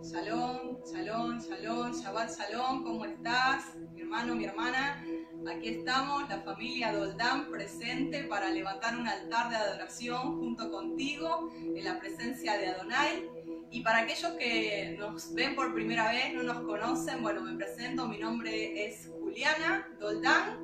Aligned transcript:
Shalom, 0.00 0.78
shalom, 0.86 1.40
shalom, 1.40 1.92
Shabbat 1.92 2.30
shalom, 2.30 2.84
¿cómo 2.84 3.04
estás? 3.04 3.74
Mi 3.92 4.02
hermano, 4.02 4.36
mi 4.36 4.44
hermana, 4.44 5.04
aquí 5.50 5.70
estamos, 5.70 6.28
la 6.28 6.40
familia 6.42 6.92
Doldán 6.92 7.50
presente 7.50 8.22
para 8.24 8.48
levantar 8.48 8.96
un 8.96 9.08
altar 9.08 9.50
de 9.50 9.56
adoración 9.56 10.38
junto 10.38 10.70
contigo 10.70 11.50
en 11.52 11.84
la 11.84 11.98
presencia 11.98 12.56
de 12.58 12.68
Adonai. 12.68 13.28
Y 13.72 13.82
para 13.82 14.02
aquellos 14.02 14.30
que 14.34 14.96
nos 15.00 15.34
ven 15.34 15.56
por 15.56 15.74
primera 15.74 16.12
vez, 16.12 16.32
no 16.32 16.44
nos 16.44 16.60
conocen, 16.60 17.20
bueno, 17.20 17.42
me 17.42 17.56
presento, 17.56 18.06
mi 18.06 18.18
nombre 18.18 18.86
es 18.86 19.10
Juliana 19.20 19.88
Doldán. 19.98 20.60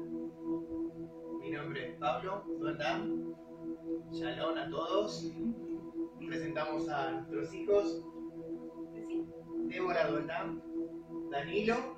Mi 1.41 1.51
nombre 1.51 1.89
es 1.91 1.99
Pablo 1.99 2.45
Doldán. 2.61 3.35
Shalom 4.13 4.57
a 4.57 4.71
todos. 4.71 5.27
Presentamos 6.25 6.89
a 6.89 7.11
nuestros 7.11 7.53
hijos 7.53 8.03
Débora 9.75 10.07
Doldán, 10.07 10.63
Danilo 11.33 11.97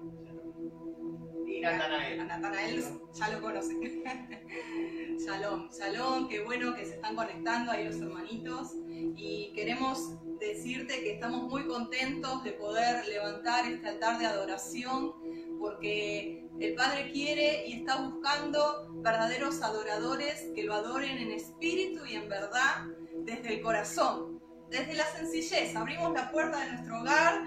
y 1.46 1.60
Natanael. 1.60 2.20
A 2.20 2.24
Natanael 2.24 2.82
ya 3.12 3.28
lo 3.28 3.42
conocen. 3.42 3.80
Shalom, 5.18 5.68
shalom, 5.70 6.26
qué 6.26 6.42
bueno 6.42 6.74
que 6.74 6.86
se 6.86 6.94
están 6.94 7.14
conectando 7.14 7.72
ahí 7.72 7.84
los 7.84 7.96
hermanitos 7.96 8.72
y 8.88 9.52
queremos 9.54 10.14
decirte 10.40 11.02
que 11.02 11.12
estamos 11.12 11.42
muy 11.50 11.66
contentos 11.66 12.42
de 12.44 12.52
poder 12.52 13.06
levantar 13.08 13.66
este 13.66 13.88
altar 13.88 14.20
de 14.20 14.26
adoración 14.26 15.12
porque 15.60 16.48
el 16.58 16.74
Padre 16.74 17.10
quiere 17.12 17.66
y 17.66 17.80
está 17.80 17.96
buscando 17.96 18.88
verdaderos 19.02 19.60
adoradores 19.60 20.50
que 20.54 20.62
lo 20.62 20.72
adoren 20.72 21.18
en 21.18 21.30
espíritu 21.30 22.06
y 22.06 22.14
en 22.14 22.30
verdad 22.30 22.86
desde 23.18 23.56
el 23.56 23.60
corazón, 23.60 24.40
desde 24.70 24.94
la 24.94 25.04
sencillez. 25.04 25.76
Abrimos 25.76 26.14
la 26.14 26.30
puerta 26.30 26.58
de 26.60 26.72
nuestro 26.72 27.00
hogar, 27.00 27.42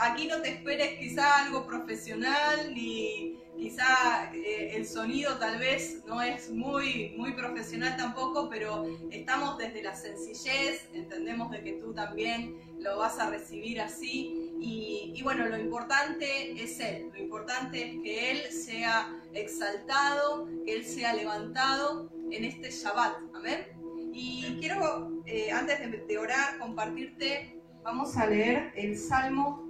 aquí 0.00 0.26
no 0.26 0.40
te 0.42 0.50
esperes 0.50 0.98
quizá 0.98 1.44
algo 1.44 1.66
profesional 1.66 2.74
ni 2.74 3.36
quizá 3.56 4.30
eh, 4.34 4.72
el 4.74 4.86
sonido 4.86 5.38
tal 5.38 5.58
vez 5.58 6.02
no 6.06 6.20
es 6.22 6.50
muy, 6.50 7.14
muy 7.16 7.32
profesional 7.32 7.96
tampoco, 7.96 8.48
pero 8.48 8.84
estamos 9.10 9.58
desde 9.58 9.82
la 9.82 9.94
sencillez, 9.94 10.88
entendemos 10.92 11.50
de 11.50 11.62
que 11.62 11.72
tú 11.74 11.92
también 11.94 12.56
lo 12.78 12.98
vas 12.98 13.18
a 13.18 13.30
recibir 13.30 13.80
así. 13.80 14.52
Y, 14.60 15.12
y, 15.14 15.22
bueno, 15.22 15.46
lo 15.46 15.58
importante 15.58 16.62
es 16.62 16.80
Él, 16.80 17.10
lo 17.12 17.18
importante 17.18 17.90
es 17.90 18.02
que 18.02 18.30
Él 18.30 18.52
sea 18.52 19.14
exaltado, 19.34 20.48
que 20.64 20.76
Él 20.76 20.84
sea 20.84 21.14
levantado 21.14 22.10
en 22.30 22.44
este 22.44 22.70
Shabbat. 22.70 23.16
Amén. 23.34 23.66
Y 24.12 24.56
quiero, 24.60 25.22
eh, 25.26 25.50
antes 25.52 25.78
de, 25.78 26.04
de, 26.06 26.18
orar, 26.18 26.58
compartirte, 26.58 27.60
vamos 27.82 28.16
a 28.16 28.26
leer 28.26 28.72
el 28.76 28.96
Salmo, 28.96 29.65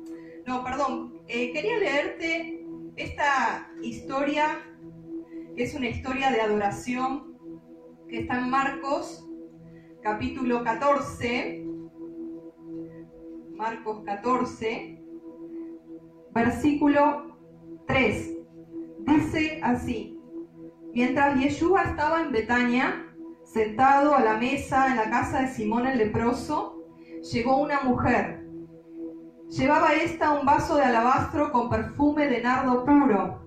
no, 0.47 0.65
perdón, 0.65 1.21
eh, 1.29 1.53
quería 1.53 1.79
leerte 1.79 2.67
esta 2.97 3.71
historia, 3.83 4.59
que 5.57 5.63
es 5.63 5.75
una 5.75 5.89
historia 5.89 6.31
de 6.31 6.41
adoración, 6.41 7.37
que 8.09 8.21
está 8.21 8.39
en 8.39 8.51
Marcos, 8.51 9.27
capítulo 10.03 10.63
14, 10.63 11.65
Marcos 13.57 14.05
14, 14.05 15.03
versículo 16.35 17.39
3. 17.87 18.39
Dice 19.01 19.61
así, 19.63 20.19
mientras 20.95 21.39
Yeshua 21.39 21.83
estaba 21.83 22.23
en 22.23 22.33
Betania, 22.33 23.07
Sentado 23.47 24.15
a 24.15 24.21
la 24.21 24.37
mesa 24.37 24.89
en 24.89 24.97
la 24.97 25.09
casa 25.09 25.41
de 25.41 25.49
Simón 25.49 25.87
el 25.87 25.99
leproso, 25.99 26.85
llegó 27.33 27.59
una 27.59 27.81
mujer. 27.81 28.36
Llevaba 29.49 29.95
esta 29.95 30.33
un 30.33 30.45
vaso 30.45 30.77
de 30.77 30.85
alabastro 30.85 31.53
con 31.53 31.71
perfume 31.71 32.27
de 32.27 32.43
nardo 32.43 32.85
puro, 32.85 33.47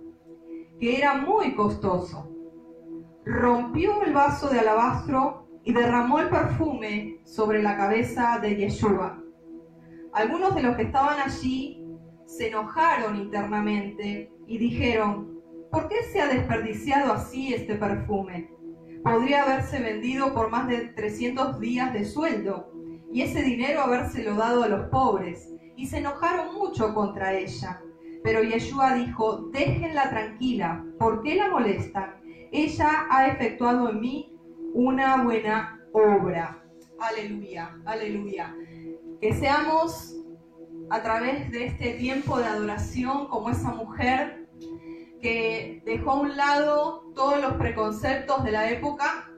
que 0.80 0.98
era 0.98 1.16
muy 1.16 1.56
costoso. 1.56 2.30
Rompió 3.26 4.02
el 4.04 4.14
vaso 4.14 4.50
de 4.50 4.60
alabastro 4.60 5.48
y 5.64 5.74
derramó 5.74 6.20
el 6.20 6.30
perfume 6.30 7.20
sobre 7.26 7.62
la 7.62 7.78
cabeza 7.78 8.40
de 8.40 8.56
Yeshua. 8.56 9.22
Algunos 10.14 10.56
de 10.56 10.64
los 10.64 10.76
que 10.76 10.84
estaban 10.84 11.20
allí 11.20 11.86
se 12.26 12.48
enojaron 12.48 13.16
internamente 13.18 14.32
y 14.48 14.58
dijeron, 14.58 15.42
¿por 15.72 15.88
qué 15.88 16.04
se 16.12 16.22
ha 16.22 16.28
desperdiciado 16.28 17.14
así 17.14 17.54
este 17.54 17.76
perfume? 17.76 18.60
podría 19.04 19.44
haberse 19.44 19.80
vendido 19.80 20.34
por 20.34 20.50
más 20.50 20.68
de 20.68 20.88
300 20.90 21.60
días 21.60 21.94
de 21.94 22.06
sueldo 22.06 22.72
y 23.12 23.22
ese 23.22 23.42
dinero 23.42 23.82
habérselo 23.82 24.36
dado 24.36 24.64
a 24.64 24.68
los 24.68 24.90
pobres. 24.90 25.54
Y 25.80 25.88
se 25.88 26.00
enojaron 26.00 26.56
mucho 26.56 26.94
contra 26.94 27.34
ella. 27.34 27.82
Pero 28.22 28.44
Yeshua 28.44 28.96
dijo, 28.96 29.48
déjenla 29.54 30.10
tranquila, 30.10 30.84
¿por 31.00 31.24
qué 31.24 31.36
la 31.36 31.48
molestan? 31.48 32.20
Ella 32.52 33.08
ha 33.10 33.28
efectuado 33.28 33.90
en 33.90 34.02
mí 34.02 34.38
una 34.74 35.24
buena 35.24 35.80
obra. 35.94 36.62
Aleluya, 37.00 37.78
aleluya. 37.86 38.54
Que 39.22 39.34
seamos 39.34 40.18
a 40.90 41.02
través 41.02 41.50
de 41.50 41.68
este 41.68 41.94
tiempo 41.94 42.38
de 42.38 42.44
adoración 42.44 43.30
como 43.30 43.50
esa 43.50 43.72
mujer 43.72 44.50
que 45.22 45.82
dejó 45.86 46.12
a 46.12 46.20
un 46.20 46.36
lado 46.36 47.10
todos 47.16 47.42
los 47.42 47.54
preconceptos 47.54 48.44
de 48.44 48.52
la 48.52 48.70
época, 48.70 49.32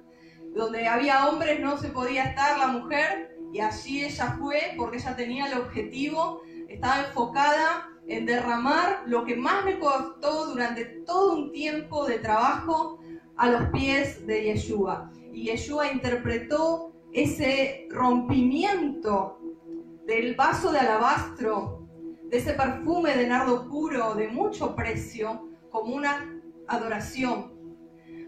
donde 0.56 0.88
había 0.88 1.30
hombres 1.30 1.60
no 1.60 1.78
se 1.78 1.90
podía 1.90 2.24
estar 2.24 2.58
la 2.58 2.68
mujer, 2.68 3.31
y 3.52 3.60
allí 3.60 4.06
ella 4.06 4.38
fue 4.40 4.74
porque 4.78 4.98
ella 4.98 5.16
tenía 5.16 5.48
el 5.48 5.60
objetivo, 5.60 6.42
estaba 6.68 7.06
enfocada 7.06 7.90
en 8.08 8.26
derramar 8.26 9.04
lo 9.06 9.26
que 9.26 9.36
más 9.36 9.66
me 9.66 9.80
costó 9.80 10.48
durante 10.48 10.86
todo 11.06 11.34
un 11.34 11.52
tiempo 11.52 12.06
de 12.06 12.20
trabajo 12.20 13.00
a 13.36 13.50
los 13.50 13.70
pies 13.70 14.26
de 14.26 14.44
Yeshua. 14.44 15.12
Y 15.34 15.46
Yeshua 15.46 15.92
interpretó 15.92 16.94
ese 17.14 17.88
rompimiento 17.90 19.40
del 20.06 20.36
vaso 20.36 20.72
de 20.72 20.80
alabastro, 20.80 21.88
de 22.24 22.38
ese 22.38 22.54
perfume 22.54 23.16
de 23.16 23.28
nardo 23.28 23.68
puro 23.68 24.16
de 24.16 24.28
mucho 24.30 24.76
precio, 24.76 25.50
como 25.70 25.96
una 25.96 26.42
adoración, 26.68 27.54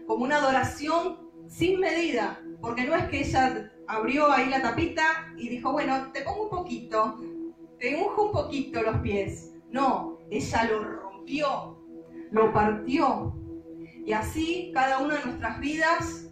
como 0.06 0.24
una 0.24 0.36
adoración 0.36 1.30
sin 1.48 1.80
medida, 1.80 2.40
porque 2.60 2.84
no 2.84 2.94
es 2.94 3.04
que 3.04 3.20
ella 3.20 3.70
abrió 3.86 4.30
ahí 4.30 4.48
la 4.48 4.62
tapita 4.62 5.32
y 5.36 5.48
dijo, 5.48 5.72
bueno, 5.72 6.10
te 6.12 6.22
pongo 6.22 6.44
un 6.44 6.50
poquito, 6.50 7.20
te 7.78 7.96
unjo 7.96 8.26
un 8.26 8.32
poquito 8.32 8.82
los 8.82 8.98
pies. 8.98 9.52
No, 9.70 10.18
ella 10.30 10.64
lo 10.64 10.84
rompió, 10.84 11.78
lo 12.30 12.52
partió. 12.52 13.34
Y 14.06 14.12
así 14.12 14.70
cada 14.74 14.98
una 14.98 15.16
de 15.16 15.24
nuestras 15.24 15.60
vidas 15.60 16.30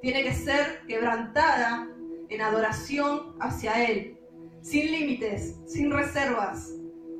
tiene 0.00 0.22
que 0.22 0.32
ser 0.32 0.84
quebrantada 0.86 1.88
en 2.28 2.40
adoración 2.40 3.34
hacia 3.40 3.84
Él, 3.84 4.18
sin 4.62 4.90
límites, 4.90 5.56
sin 5.66 5.90
reservas, 5.90 6.72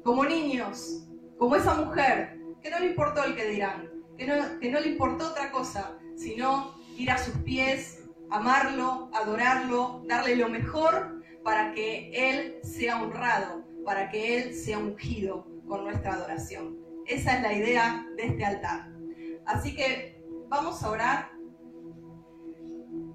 como 0.04 0.24
niños, 0.24 1.06
como 1.36 1.56
esa 1.56 1.74
mujer 1.74 2.38
que 2.62 2.70
no 2.70 2.78
le 2.78 2.86
importó 2.86 3.24
el 3.24 3.34
que 3.34 3.50
dirán, 3.50 3.90
que 4.16 4.26
no, 4.26 4.34
que 4.60 4.70
no 4.70 4.80
le 4.80 4.88
importó 4.88 5.28
otra 5.28 5.50
cosa, 5.50 5.98
sino 6.16 6.74
ir 6.96 7.10
a 7.10 7.18
sus 7.18 7.34
pies, 7.38 7.99
amarlo, 8.30 9.10
adorarlo, 9.12 10.02
darle 10.06 10.36
lo 10.36 10.48
mejor 10.48 11.22
para 11.42 11.72
que 11.72 12.10
Él 12.14 12.56
sea 12.62 13.02
honrado, 13.02 13.64
para 13.84 14.10
que 14.10 14.36
Él 14.36 14.54
sea 14.54 14.78
ungido 14.78 15.46
con 15.66 15.84
nuestra 15.84 16.14
adoración. 16.14 16.78
Esa 17.06 17.36
es 17.36 17.42
la 17.42 17.52
idea 17.52 18.06
de 18.16 18.26
este 18.26 18.44
altar. 18.44 18.88
Así 19.46 19.74
que 19.74 20.22
vamos 20.48 20.82
a 20.82 20.90
orar. 20.90 21.30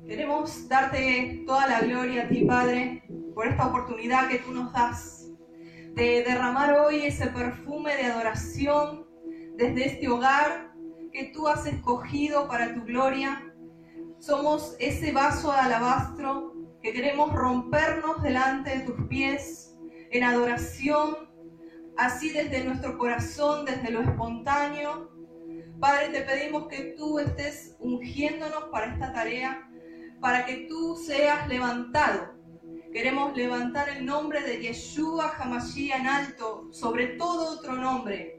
Queremos 0.06 0.68
darte 0.68 1.44
toda 1.48 1.68
la 1.68 1.82
gloria 1.82 2.24
a 2.24 2.28
ti, 2.28 2.46
Padre, 2.46 3.04
por 3.34 3.48
esta 3.48 3.68
oportunidad 3.68 4.28
que 4.28 4.40
tú 4.40 4.52
nos 4.52 4.72
das 4.72 5.16
de 5.94 6.24
derramar 6.24 6.78
hoy 6.78 7.06
ese 7.06 7.28
perfume 7.28 7.96
de 7.96 8.06
adoración 8.06 9.08
desde 9.56 9.88
este 9.88 10.10
hogar 10.10 10.74
que 11.12 11.32
tú 11.34 11.48
has 11.48 11.66
escogido 11.66 12.48
para 12.48 12.74
tu 12.74 12.84
gloria. 12.84 13.54
Somos 14.26 14.76
ese 14.80 15.12
vaso 15.12 15.52
de 15.52 15.60
alabastro 15.60 16.56
que 16.82 16.92
queremos 16.94 17.32
rompernos 17.32 18.24
delante 18.24 18.76
de 18.76 18.84
tus 18.84 19.08
pies 19.08 19.78
en 20.10 20.24
adoración, 20.24 21.30
así 21.96 22.32
desde 22.32 22.64
nuestro 22.64 22.98
corazón, 22.98 23.66
desde 23.66 23.92
lo 23.92 24.02
espontáneo. 24.02 25.12
Padre, 25.80 26.10
te 26.10 26.22
pedimos 26.22 26.68
que 26.70 26.96
tú 26.98 27.20
estés 27.20 27.76
ungiéndonos 27.78 28.64
para 28.72 28.94
esta 28.94 29.14
tarea, 29.14 29.70
para 30.20 30.44
que 30.48 30.66
tú 30.68 30.96
seas 30.96 31.48
levantado. 31.48 32.34
Queremos 32.92 33.38
levantar 33.38 33.90
el 33.90 34.08
nombre 34.08 34.42
de 34.42 34.60
Yeshua 34.60 35.36
Hamashiach 35.38 36.00
en 36.00 36.08
alto, 36.08 36.68
sobre 36.72 37.10
todo 37.18 37.60
otro 37.60 37.74
nombre, 37.74 38.35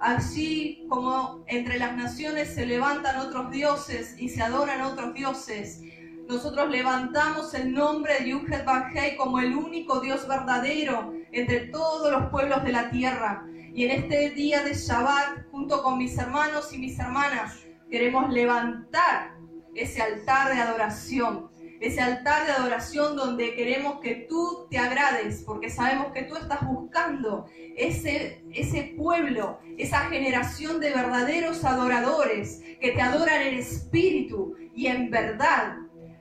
Así 0.00 0.86
como 0.88 1.44
entre 1.46 1.78
las 1.78 1.96
naciones 1.96 2.54
se 2.54 2.66
levantan 2.66 3.18
otros 3.18 3.50
dioses 3.50 4.14
y 4.18 4.28
se 4.28 4.42
adoran 4.42 4.82
otros 4.82 5.14
dioses, 5.14 5.80
nosotros 6.28 6.70
levantamos 6.70 7.52
el 7.54 7.72
nombre 7.72 8.14
de 8.18 8.30
Yuhet 8.30 8.64
Bajei 8.64 9.16
como 9.16 9.38
el 9.38 9.54
único 9.54 10.00
Dios 10.00 10.26
verdadero 10.26 11.12
entre 11.32 11.66
todos 11.66 12.10
los 12.10 12.30
pueblos 12.30 12.64
de 12.64 12.72
la 12.72 12.90
tierra. 12.90 13.46
Y 13.74 13.84
en 13.84 13.90
este 13.90 14.30
día 14.30 14.62
de 14.62 14.74
Shabbat, 14.74 15.50
junto 15.50 15.82
con 15.82 15.98
mis 15.98 16.16
hermanos 16.16 16.72
y 16.72 16.78
mis 16.78 16.98
hermanas, 16.98 17.58
queremos 17.90 18.32
levantar 18.32 19.36
ese 19.74 20.00
altar 20.00 20.54
de 20.54 20.60
adoración, 20.60 21.50
ese 21.86 22.00
altar 22.00 22.46
de 22.46 22.52
adoración 22.52 23.16
donde 23.16 23.54
queremos 23.54 24.00
que 24.00 24.26
tú 24.28 24.66
te 24.70 24.78
agrades, 24.78 25.42
porque 25.44 25.70
sabemos 25.70 26.12
que 26.12 26.22
tú 26.22 26.36
estás 26.36 26.66
buscando 26.66 27.46
ese, 27.76 28.44
ese 28.52 28.94
pueblo, 28.96 29.58
esa 29.76 30.00
generación 30.06 30.80
de 30.80 30.90
verdaderos 30.90 31.64
adoradores 31.64 32.62
que 32.80 32.92
te 32.92 33.02
adoran 33.02 33.42
en 33.42 33.54
espíritu 33.54 34.54
y 34.74 34.86
en 34.86 35.10
verdad. 35.10 35.76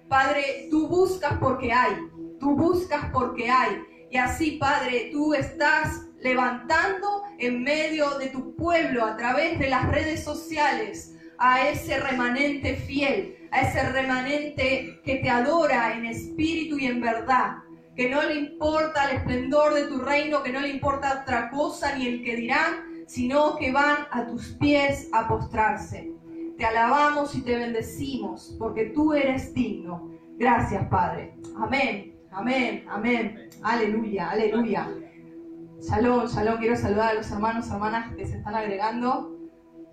Padre, 0.09 0.67
tú 0.69 0.87
buscas 0.87 1.33
porque 1.39 1.71
hay, 1.71 1.95
tú 2.39 2.55
buscas 2.55 3.05
porque 3.11 3.49
hay. 3.49 3.81
Y 4.11 4.17
así, 4.17 4.57
Padre, 4.59 5.09
tú 5.11 5.33
estás 5.33 6.07
levantando 6.19 7.23
en 7.39 7.63
medio 7.63 8.17
de 8.17 8.27
tu 8.27 8.55
pueblo 8.55 9.05
a 9.05 9.17
través 9.17 9.59
de 9.59 9.69
las 9.69 9.89
redes 9.89 10.23
sociales 10.23 11.15
a 11.37 11.67
ese 11.67 11.99
remanente 11.99 12.75
fiel, 12.75 13.42
a 13.53 13.61
ese 13.61 13.83
remanente 13.91 14.99
que 15.05 15.17
te 15.17 15.29
adora 15.29 15.93
en 15.95 16.05
espíritu 16.05 16.79
y 16.79 16.87
en 16.87 16.99
verdad, 16.99 17.57
que 17.95 18.09
no 18.09 18.23
le 18.23 18.33
importa 18.33 19.07
el 19.07 19.17
esplendor 19.17 19.75
de 19.75 19.83
tu 19.83 19.99
reino, 19.99 20.41
que 20.41 20.51
no 20.51 20.59
le 20.59 20.69
importa 20.69 21.21
otra 21.21 21.51
cosa 21.51 21.95
ni 21.95 22.07
el 22.07 22.23
que 22.23 22.35
dirán, 22.35 23.05
sino 23.05 23.55
que 23.57 23.71
van 23.71 24.07
a 24.09 24.25
tus 24.25 24.53
pies 24.53 25.07
a 25.13 25.27
postrarse. 25.27 26.11
Te 26.57 26.65
alabamos 26.65 27.35
y 27.35 27.41
te 27.41 27.55
bendecimos 27.55 28.55
porque 28.57 28.85
tú 28.85 29.13
eres 29.13 29.53
digno. 29.53 30.09
Gracias, 30.39 30.87
Padre. 30.87 31.35
Amén, 31.55 32.15
amén, 32.31 32.83
amén. 32.89 33.49
Aleluya, 33.61 34.31
aleluya. 34.31 34.89
Shalom, 35.79 36.25
shalom. 36.25 36.57
Quiero 36.57 36.75
saludar 36.75 37.11
a 37.11 37.13
los 37.15 37.29
hermanos, 37.29 37.69
hermanas 37.69 38.15
que 38.15 38.25
se 38.25 38.37
están 38.37 38.55
agregando. 38.55 39.37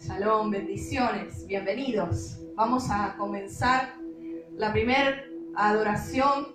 Shalom, 0.01 0.51
bendiciones, 0.51 1.47
bienvenidos 1.47 2.41
vamos 2.61 2.91
a 2.91 3.17
comenzar. 3.17 3.95
La 4.59 4.71
primera 4.71 5.25
adoración 5.55 6.49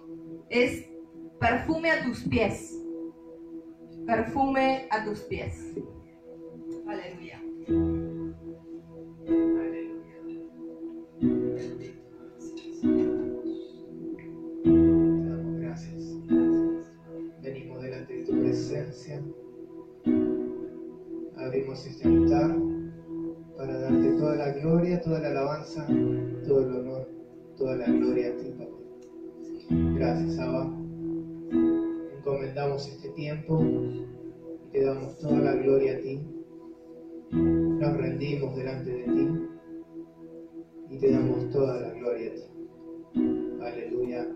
es 0.49 0.85
perfume 1.39 1.89
a 1.89 2.03
tus 2.03 2.21
pies. 2.25 2.79
Perfume 4.05 4.87
a 4.91 5.03
tus 5.03 5.21
pies. 5.21 5.73
Aleluya. 6.87 7.41
Te 14.63 15.29
damos 15.29 15.59
gracias. 15.59 16.03
Venimos 17.41 17.81
de 17.81 18.23
tu 18.27 18.39
presencia. 18.41 19.23
Abrimos 21.35 21.83
este 21.87 22.07
altar 22.07 22.55
para 23.57 23.79
darte 23.79 24.04
toda 24.25 24.37
la 24.37 24.51
gloria, 24.53 25.01
toda 25.01 25.19
la 25.19 25.27
alabanza, 25.29 25.85
todo 26.47 26.61
el 26.61 26.75
honor, 26.77 27.07
toda 27.57 27.75
la 27.75 27.85
gloria 27.85 28.29
a 28.29 28.37
ti, 28.37 28.51
Padre. 28.57 28.73
Gracias, 29.69 30.39
Abba. 30.39 30.73
Encomendamos 32.17 32.87
este 32.87 33.09
tiempo 33.09 33.63
y 33.63 34.71
te 34.71 34.83
damos 34.83 35.15
toda 35.19 35.39
la 35.41 35.53
gloria 35.53 35.97
a 35.97 35.99
ti. 35.99 36.27
Nos 37.33 37.97
rendimos 37.97 38.55
delante 38.55 38.91
de 38.91 39.03
ti 39.03 39.29
y 40.89 40.97
te 40.97 41.11
damos 41.11 41.47
toda 41.51 41.81
la 41.81 41.93
gloria 41.93 42.31
a 42.31 42.33
ti. 42.33 42.41
Aleluya. 43.61 44.27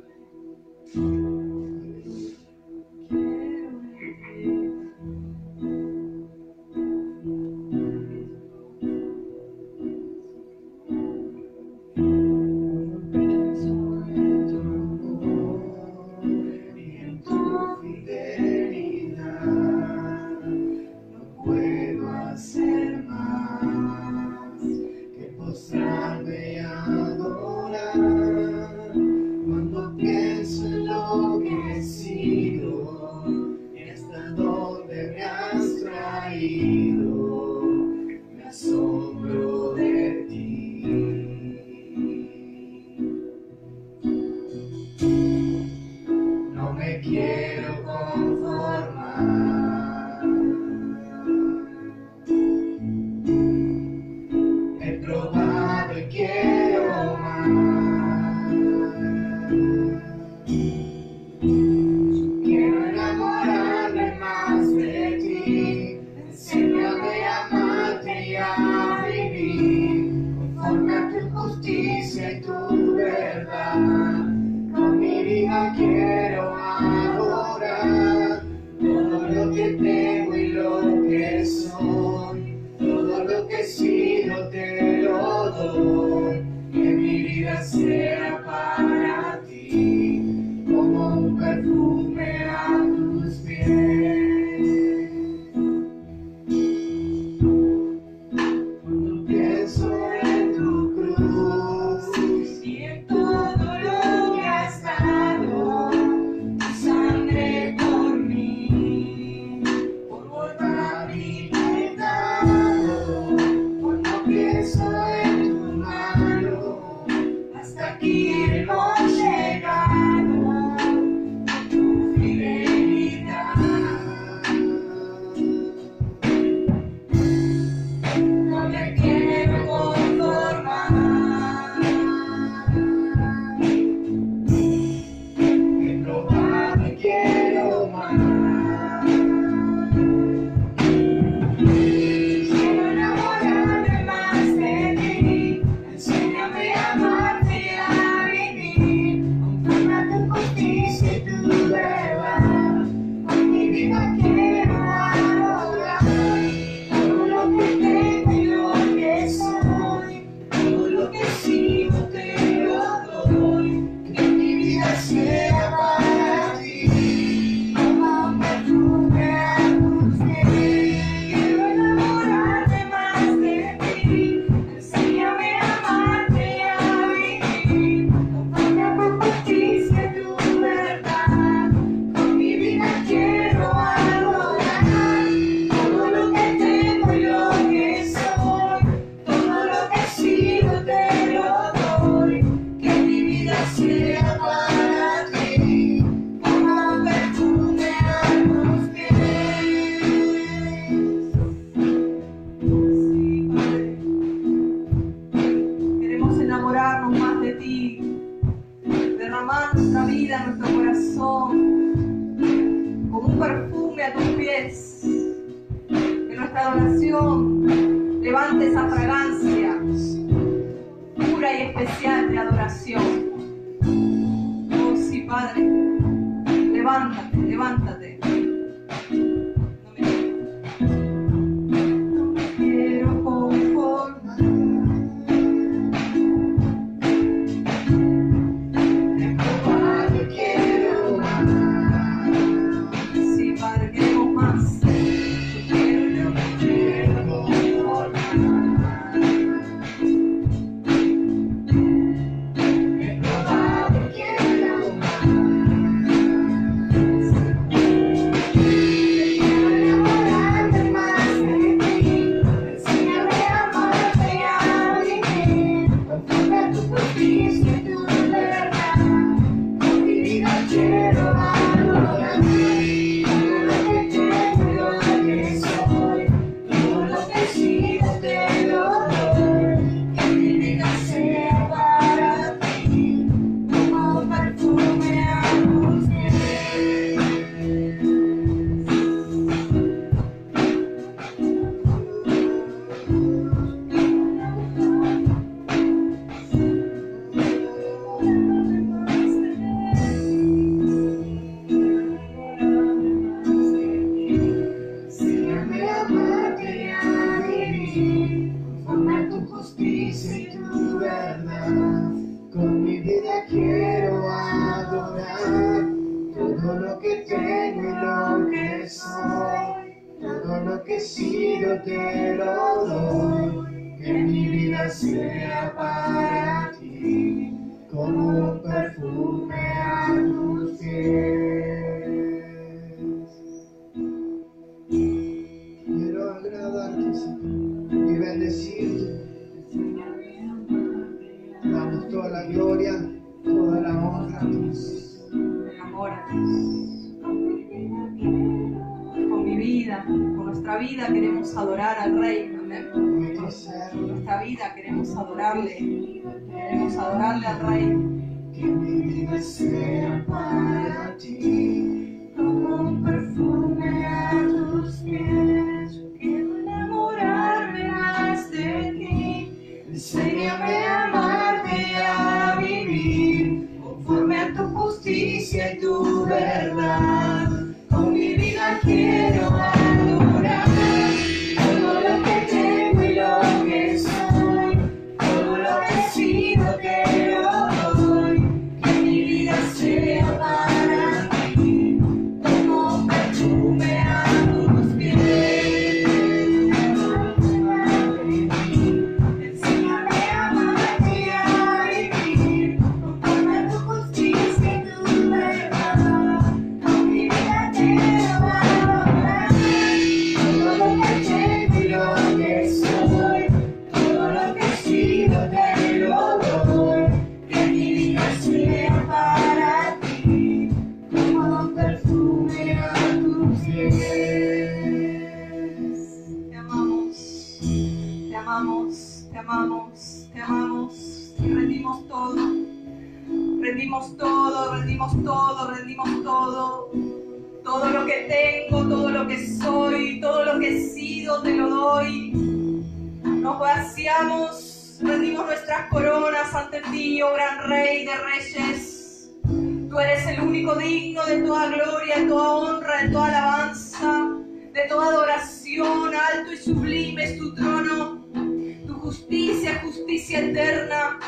eterna. 460.39 461.19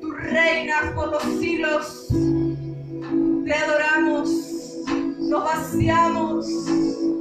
Tú 0.00 0.10
reinas 0.10 0.92
por 0.94 1.10
los 1.10 1.22
siglos. 1.40 2.08
Te 3.44 3.54
adoramos, 3.54 4.30
nos 5.18 5.44
vaciamos 5.44 6.46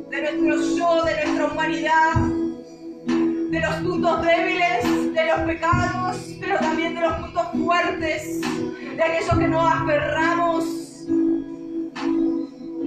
de 0.09 0.37
nuestro 0.41 0.77
yo, 0.77 1.03
de 1.03 1.25
nuestra 1.25 1.45
humanidad, 1.51 2.13
de 3.51 3.59
los 3.59 3.75
puntos 3.75 4.21
débiles, 4.25 5.13
de 5.13 5.25
los 5.25 5.39
pecados, 5.41 6.17
pero 6.39 6.59
también 6.59 6.95
de 6.95 7.01
los 7.01 7.13
puntos 7.13 7.47
fuertes, 7.63 8.41
de 8.95 9.03
aquellos 9.03 9.39
que 9.39 9.47
nos 9.47 9.71
aferramos. 9.71 10.65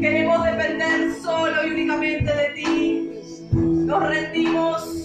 Queremos 0.00 0.44
depender 0.44 1.14
solo 1.22 1.66
y 1.66 1.70
únicamente 1.70 2.32
de 2.34 2.48
ti. 2.54 3.10
Nos 3.52 4.08
rendimos 4.08 5.01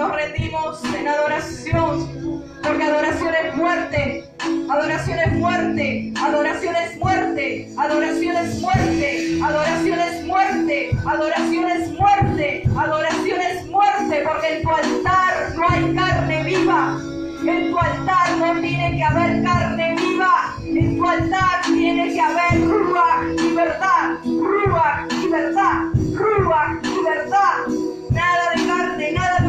Nos 0.00 0.16
rendimos 0.16 0.82
en 0.94 1.06
adoración, 1.06 2.42
porque 2.62 2.84
adoración 2.84 3.34
es 3.34 3.54
muerte, 3.54 4.24
adoración 4.70 5.18
es 5.18 5.32
muerte, 5.34 6.14
adoración 6.18 6.74
es 6.74 6.96
muerte, 6.96 7.70
adoración 7.76 8.34
es 8.34 8.62
muerte, 8.62 9.38
adoración 9.44 10.00
es 10.00 10.24
muerte, 10.24 10.90
adoración 11.04 11.70
es 11.70 11.90
muerte, 11.92 12.62
adoración 12.78 13.40
es 13.42 13.66
muerte, 13.66 14.22
porque 14.24 14.56
en 14.56 14.62
tu 14.62 14.70
altar 14.70 15.54
no 15.54 15.68
hay 15.68 15.94
carne 15.94 16.44
viva. 16.44 16.98
En 17.46 17.70
tu 17.70 17.78
altar 17.78 18.36
no 18.38 18.58
tiene 18.58 18.96
que 18.96 19.04
haber 19.04 19.42
carne 19.42 19.96
viva. 19.96 20.56
En 20.64 20.96
tu 20.96 21.06
altar 21.06 21.60
tiene 21.64 22.14
que 22.14 22.20
haber 22.22 22.66
rúa 22.66 23.20
y 23.38 23.54
verdad, 23.54 24.18
rúa 24.24 25.06
y 25.10 25.28
verdad, 25.28 25.82
rúa 26.14 26.80
y 26.82 27.04
verdad. 27.04 27.90
Nada 28.10 28.50
de 28.56 28.66
carne, 28.66 29.12
nada 29.12 29.38
de 29.38 29.39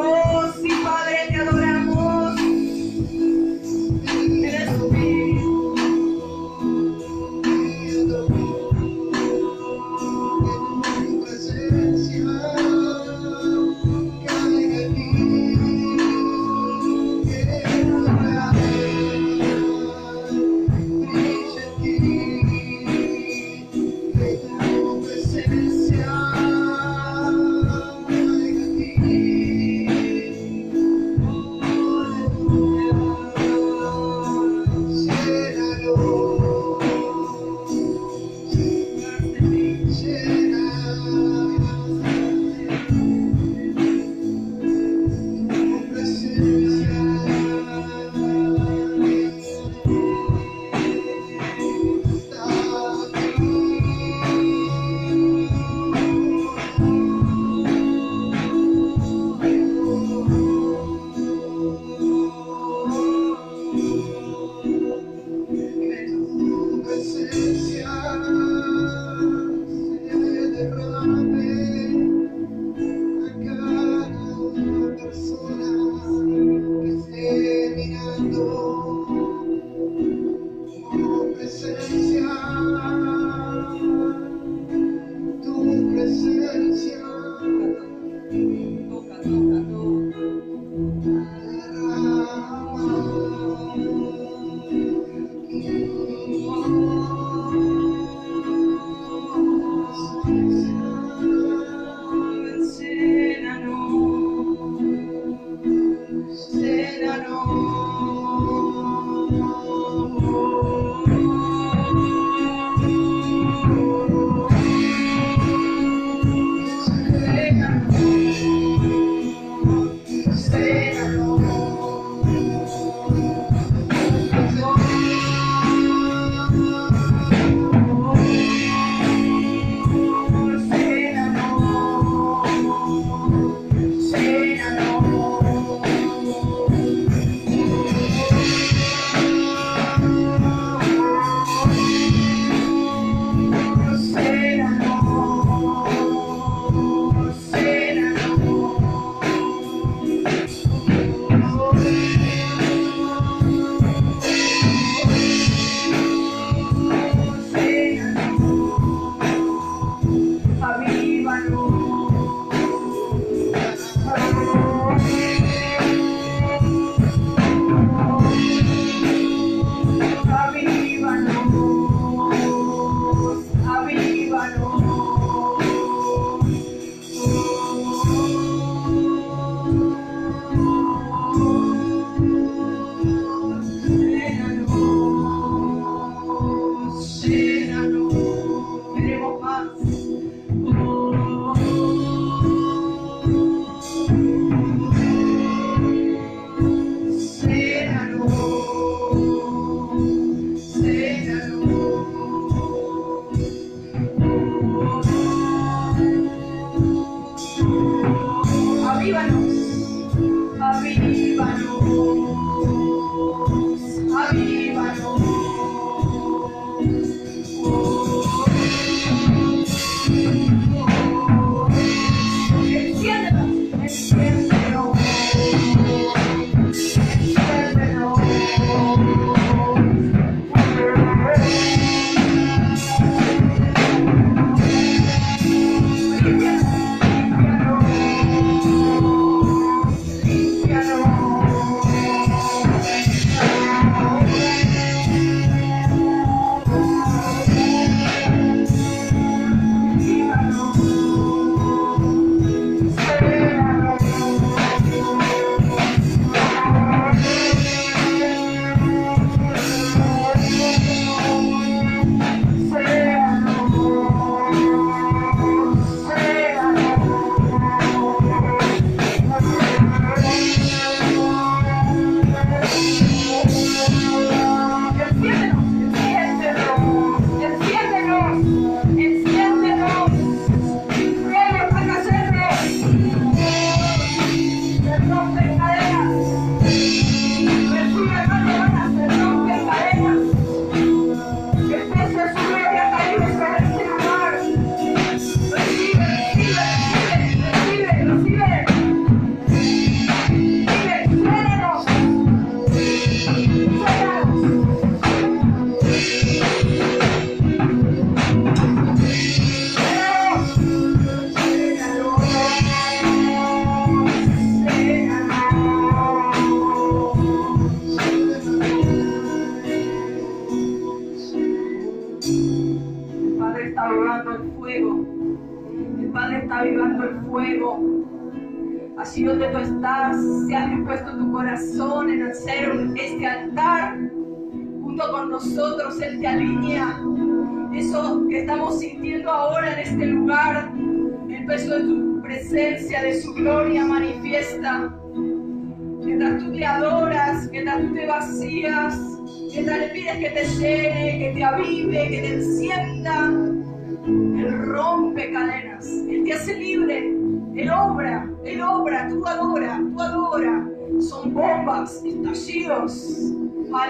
Lord. 0.00 0.29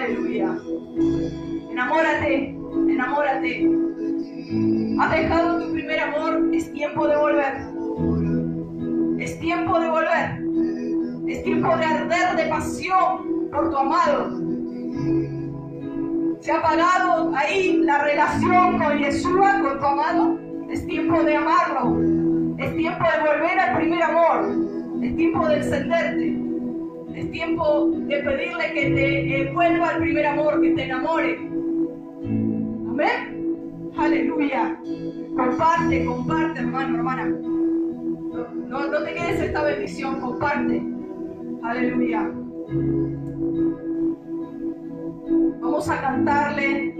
Aleluya. 0.01 0.57
Enamórate, 1.69 2.57
enamórate. 2.89 3.69
Has 4.99 5.11
dejado 5.11 5.59
tu 5.59 5.73
primer 5.73 5.99
amor, 5.99 6.49
es 6.53 6.73
tiempo 6.73 7.07
de 7.07 7.17
volver. 7.17 7.53
Es 9.19 9.39
tiempo 9.39 9.79
de 9.79 9.89
volver. 9.89 10.41
Es 11.27 11.43
tiempo 11.43 11.77
de 11.77 11.85
arder 11.85 12.35
de 12.35 12.49
pasión 12.49 13.49
por 13.51 13.69
tu 13.69 13.77
amado. 13.77 14.41
Se 16.39 16.51
ha 16.51 16.57
apagado 16.57 17.31
ahí 17.35 17.77
la 17.83 18.03
relación 18.03 18.79
con 18.79 18.97
Yeshua, 18.97 19.61
con 19.61 19.79
tu 19.79 19.85
amado. 19.85 20.39
Es 20.71 20.83
tiempo 20.87 21.21
de 21.21 21.35
amarlo. 21.35 22.01
Es 22.57 22.75
tiempo 22.75 23.03
de 23.03 23.19
volver 23.19 23.59
al 23.59 23.77
primer 23.77 24.01
amor. 24.01 25.03
Es 25.03 25.15
tiempo 25.15 25.47
de 25.47 25.57
encenderte 25.57 26.40
es 27.21 27.31
tiempo 27.31 27.91
de 27.91 28.17
pedirle 28.17 28.73
que 28.73 28.89
te 28.89 29.51
vuelva 29.53 29.89
al 29.89 29.99
primer 29.99 30.25
amor, 30.25 30.61
que 30.61 30.71
te 30.71 30.83
enamore. 30.83 31.37
Amén. 32.89 33.91
Aleluya. 33.97 34.79
Comparte, 35.35 36.05
comparte, 36.05 36.59
hermano, 36.59 36.97
hermana. 36.97 37.25
No, 37.27 38.87
no 38.87 39.03
te 39.03 39.13
quedes 39.13 39.39
esta 39.41 39.63
bendición, 39.63 40.19
comparte. 40.19 40.81
Aleluya. 41.63 42.31
Vamos 45.61 45.89
a 45.89 46.01
cantarle, 46.01 46.95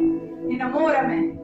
enamórame. 0.49 1.39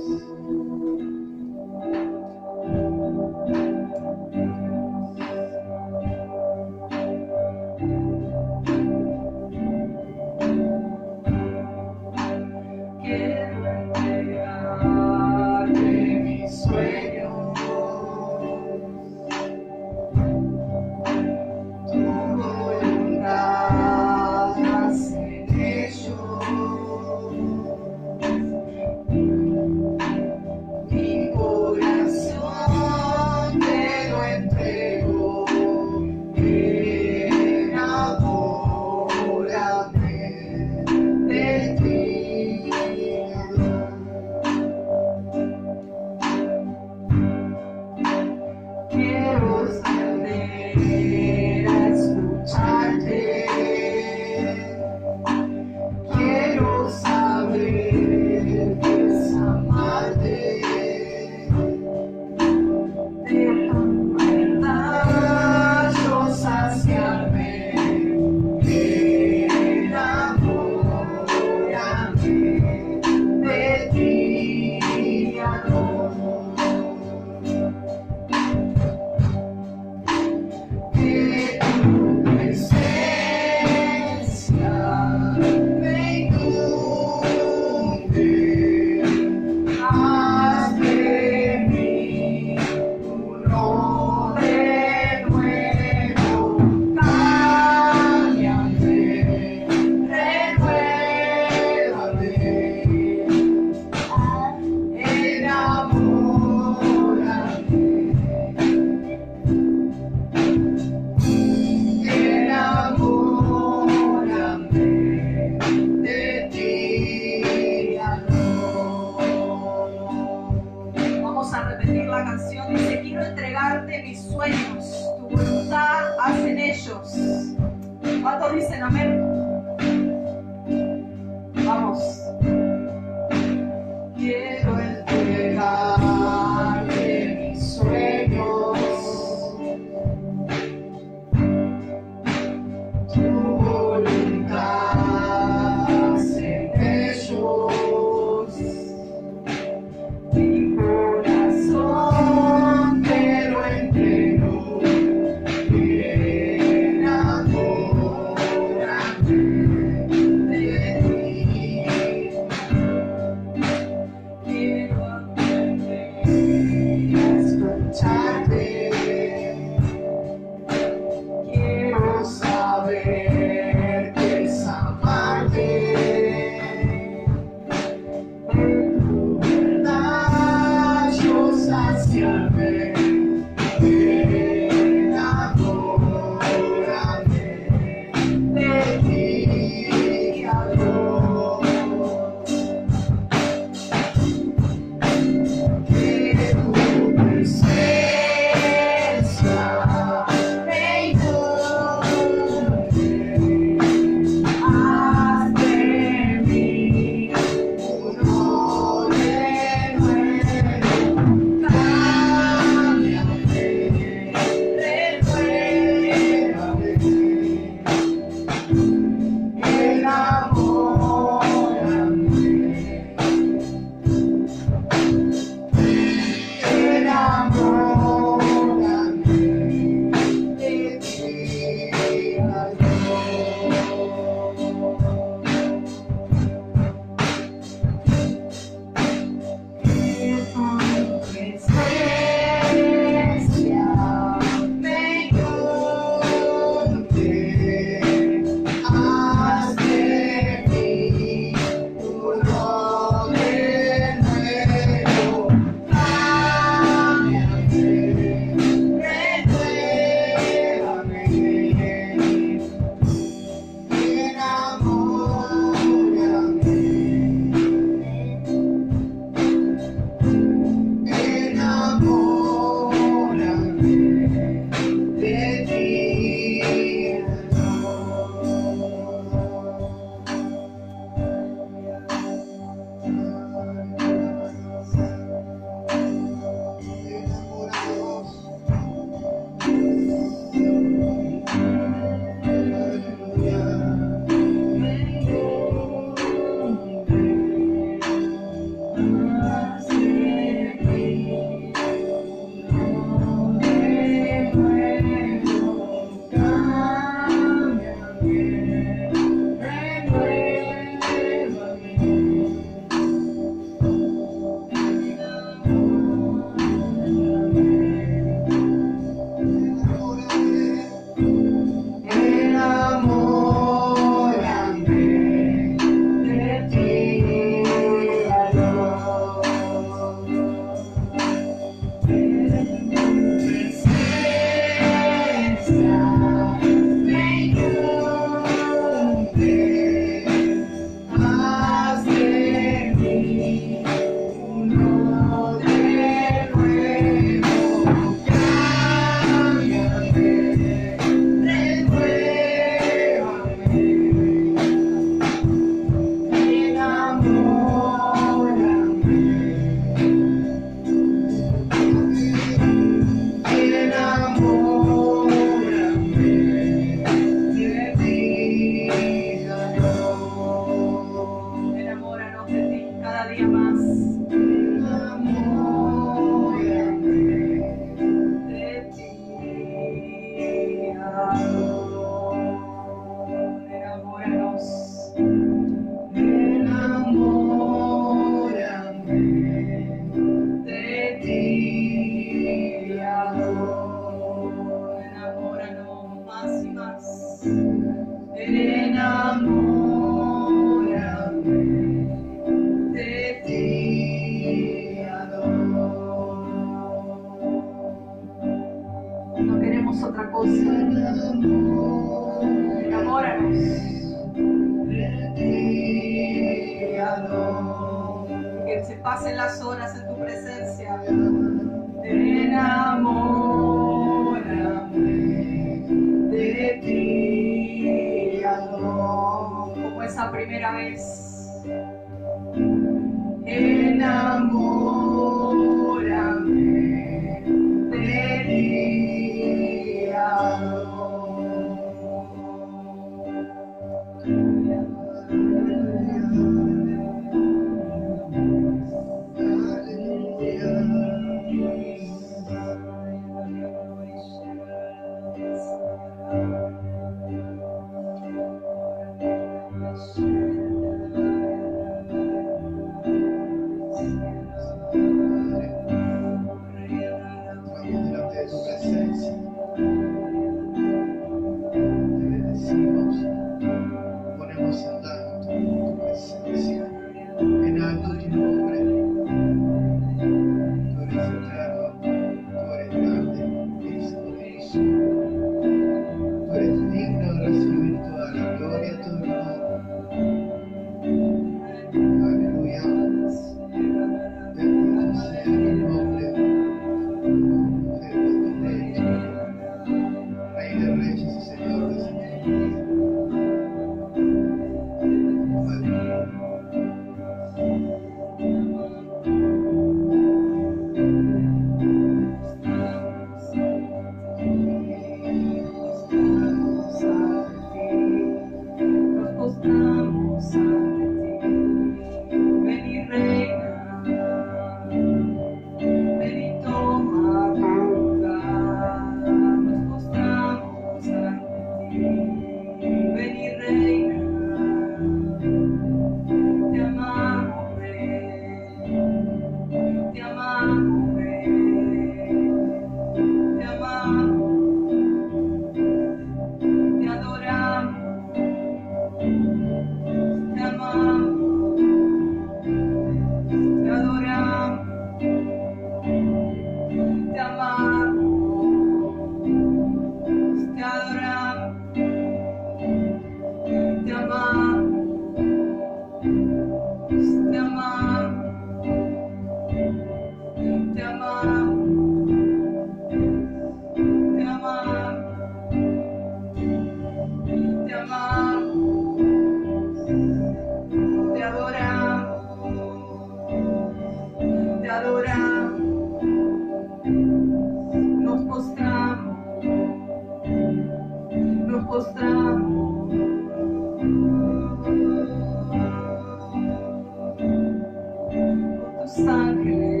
Con 599.15 600.00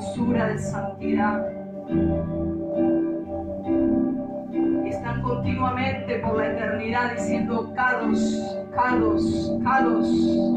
de 0.00 0.58
santidad. 0.58 1.46
Están 4.86 5.20
continuamente 5.22 6.18
por 6.20 6.38
la 6.38 6.52
eternidad 6.52 7.12
diciendo, 7.12 7.70
cados, 7.74 8.56
cados, 8.74 9.52
cados, 9.62 10.08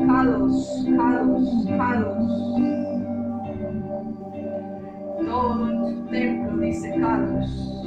cados, 0.08 0.86
cados, 0.98 1.68
cados. 1.78 2.18
Todo 5.26 5.70
en 5.70 5.80
tu 5.82 6.06
templo 6.10 6.58
dice 6.60 6.96
cados. 7.02 7.84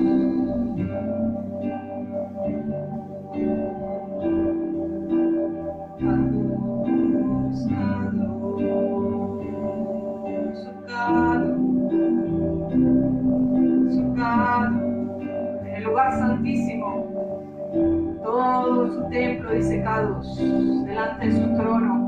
templo 19.08 19.56
y 19.56 19.62
secados 19.62 20.36
delante 20.84 21.26
de 21.26 21.32
su 21.32 21.56
trono. 21.56 22.06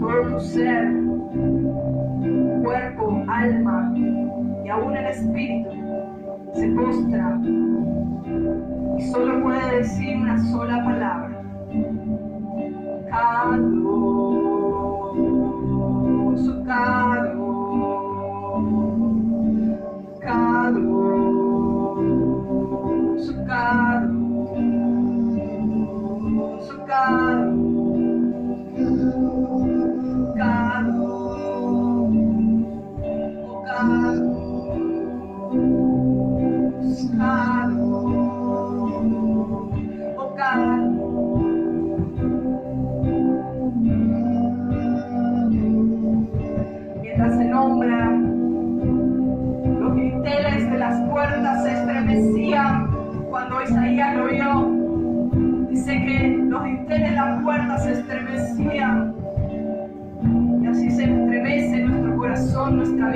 Todo 0.00 0.34
tu 0.34 0.40
ser, 0.40 0.92
cuerpo, 2.62 3.24
alma 3.28 3.92
y 4.64 4.68
aún 4.68 4.96
el 4.96 5.06
espíritu 5.06 5.70
se 6.54 6.68
postra 6.68 7.38
y 8.98 9.02
solo 9.02 9.42
puede 9.42 9.76
decir 9.78 10.16
una 10.16 10.42
sola 10.50 10.84
palabra. 10.84 11.23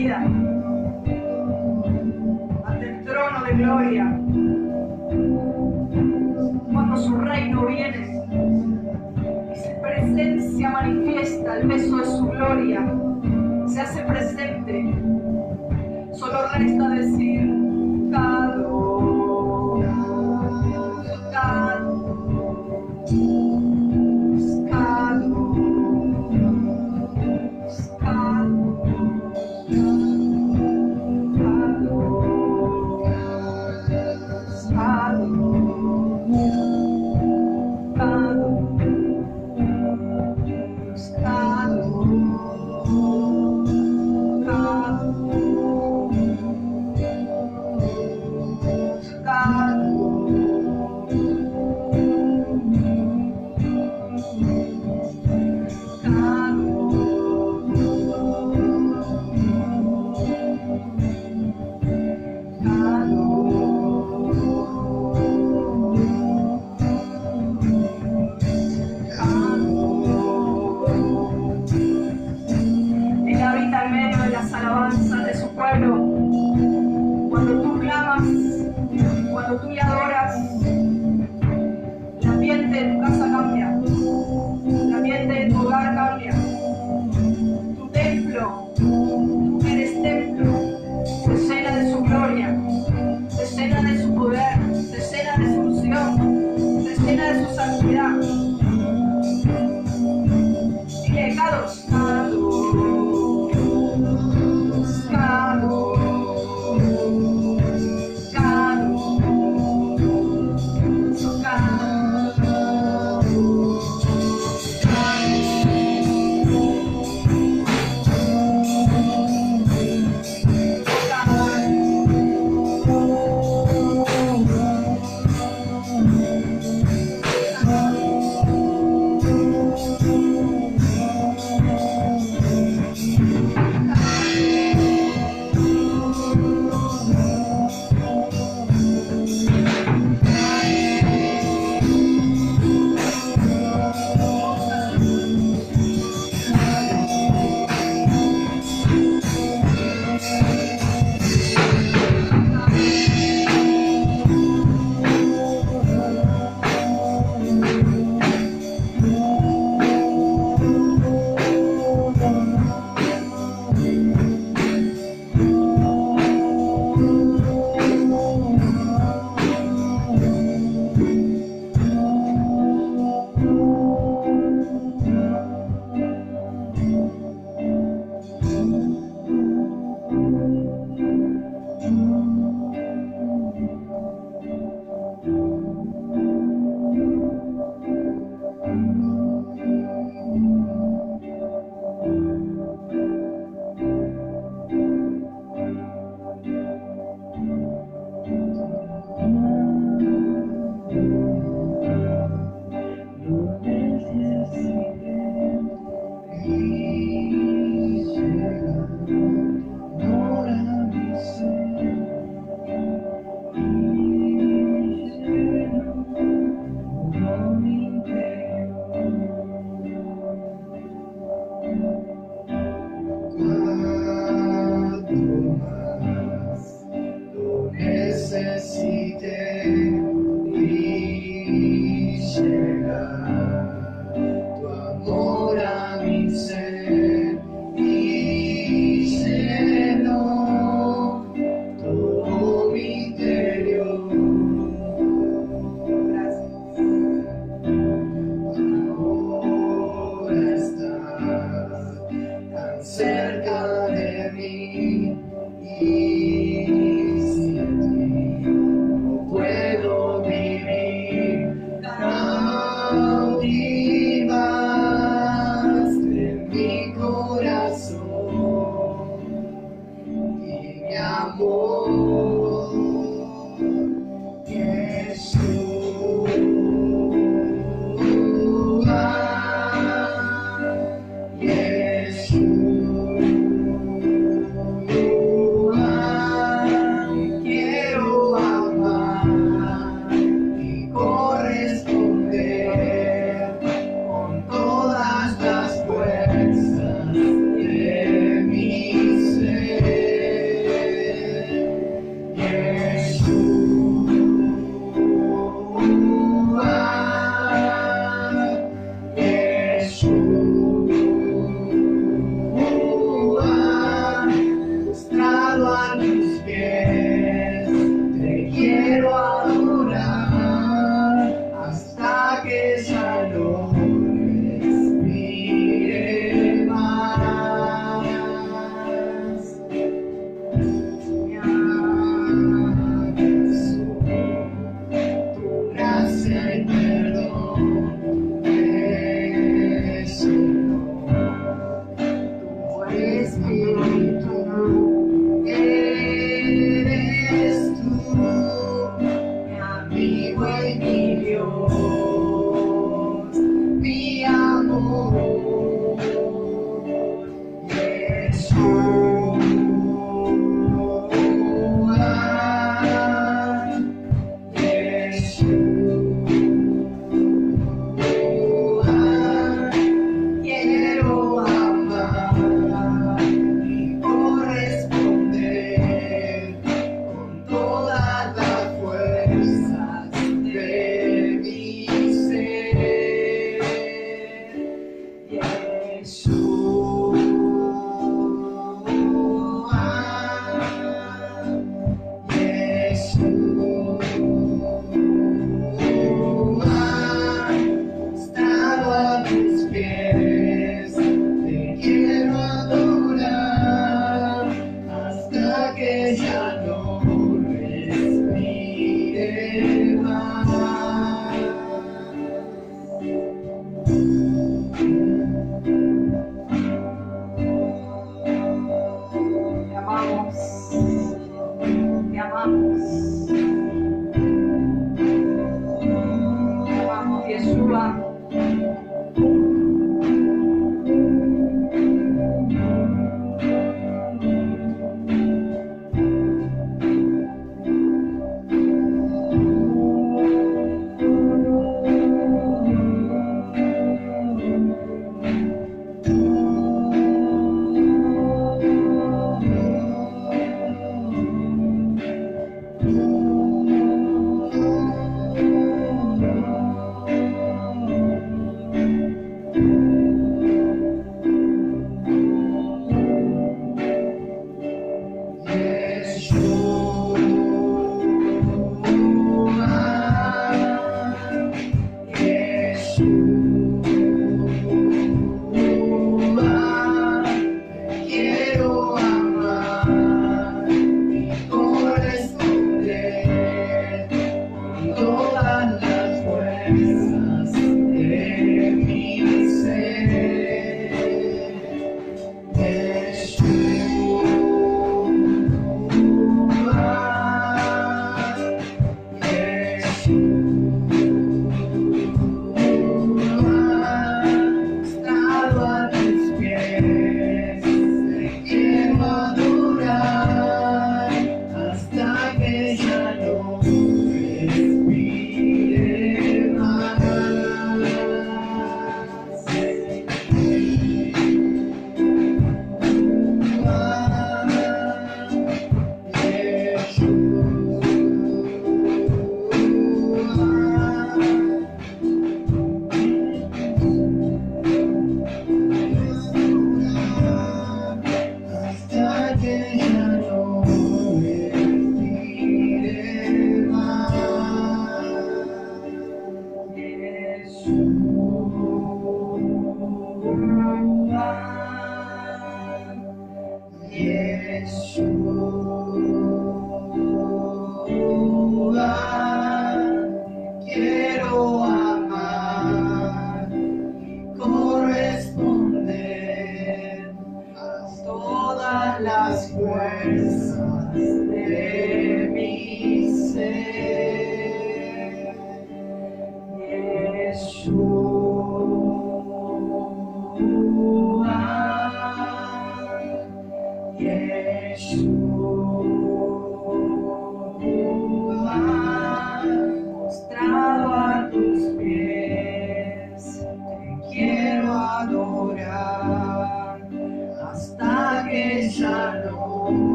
vida. 0.00 0.39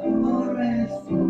Quiero 0.00 1.23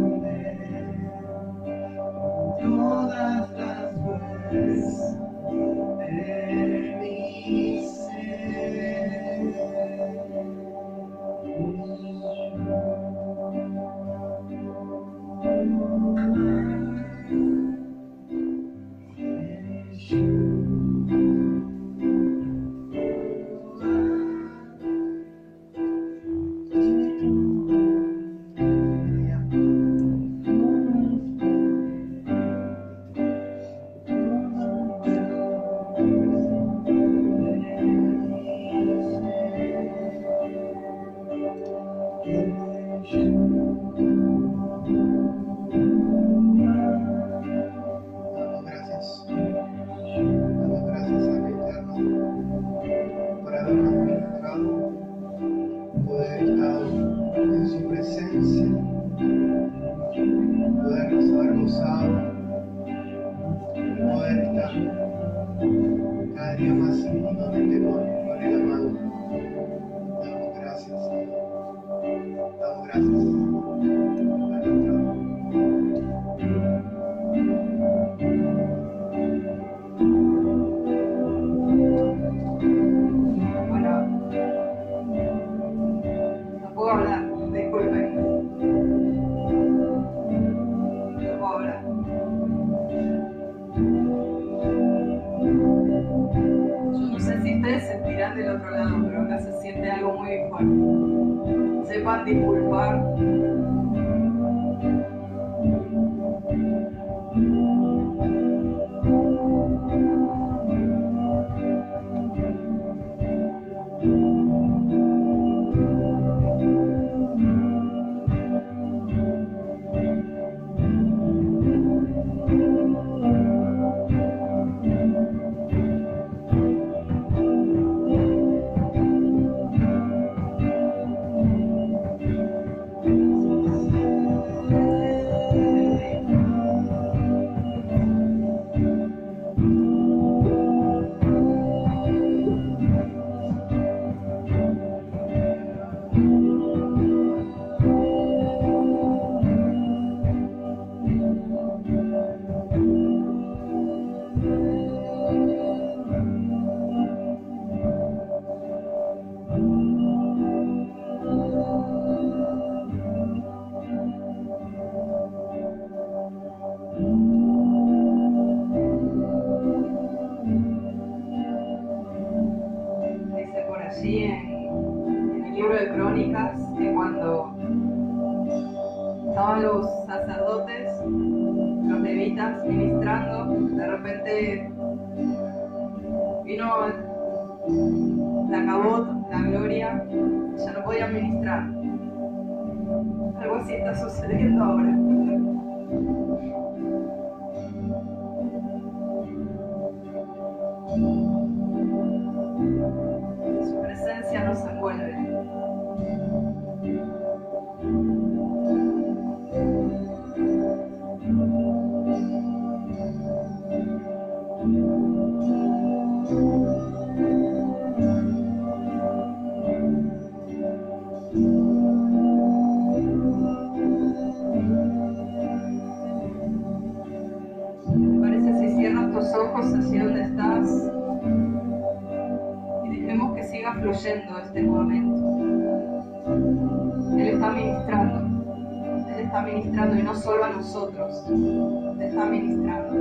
nosotros. 240.65 241.25
Él 241.29 242.03
está 242.03 242.25
ministrando. 242.25 242.95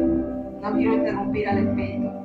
No 0.61 0.74
quiero 0.74 0.95
interrumpir 0.95 1.47
al 1.47 1.57
Espíritu. 1.59 2.22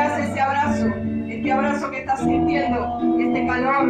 Sentirás 0.00 0.30
ese 0.30 0.40
abrazo, 0.40 0.86
este 1.28 1.52
abrazo 1.52 1.90
que 1.90 1.98
estás 1.98 2.20
sintiendo, 2.20 3.00
este 3.18 3.46
calor, 3.46 3.88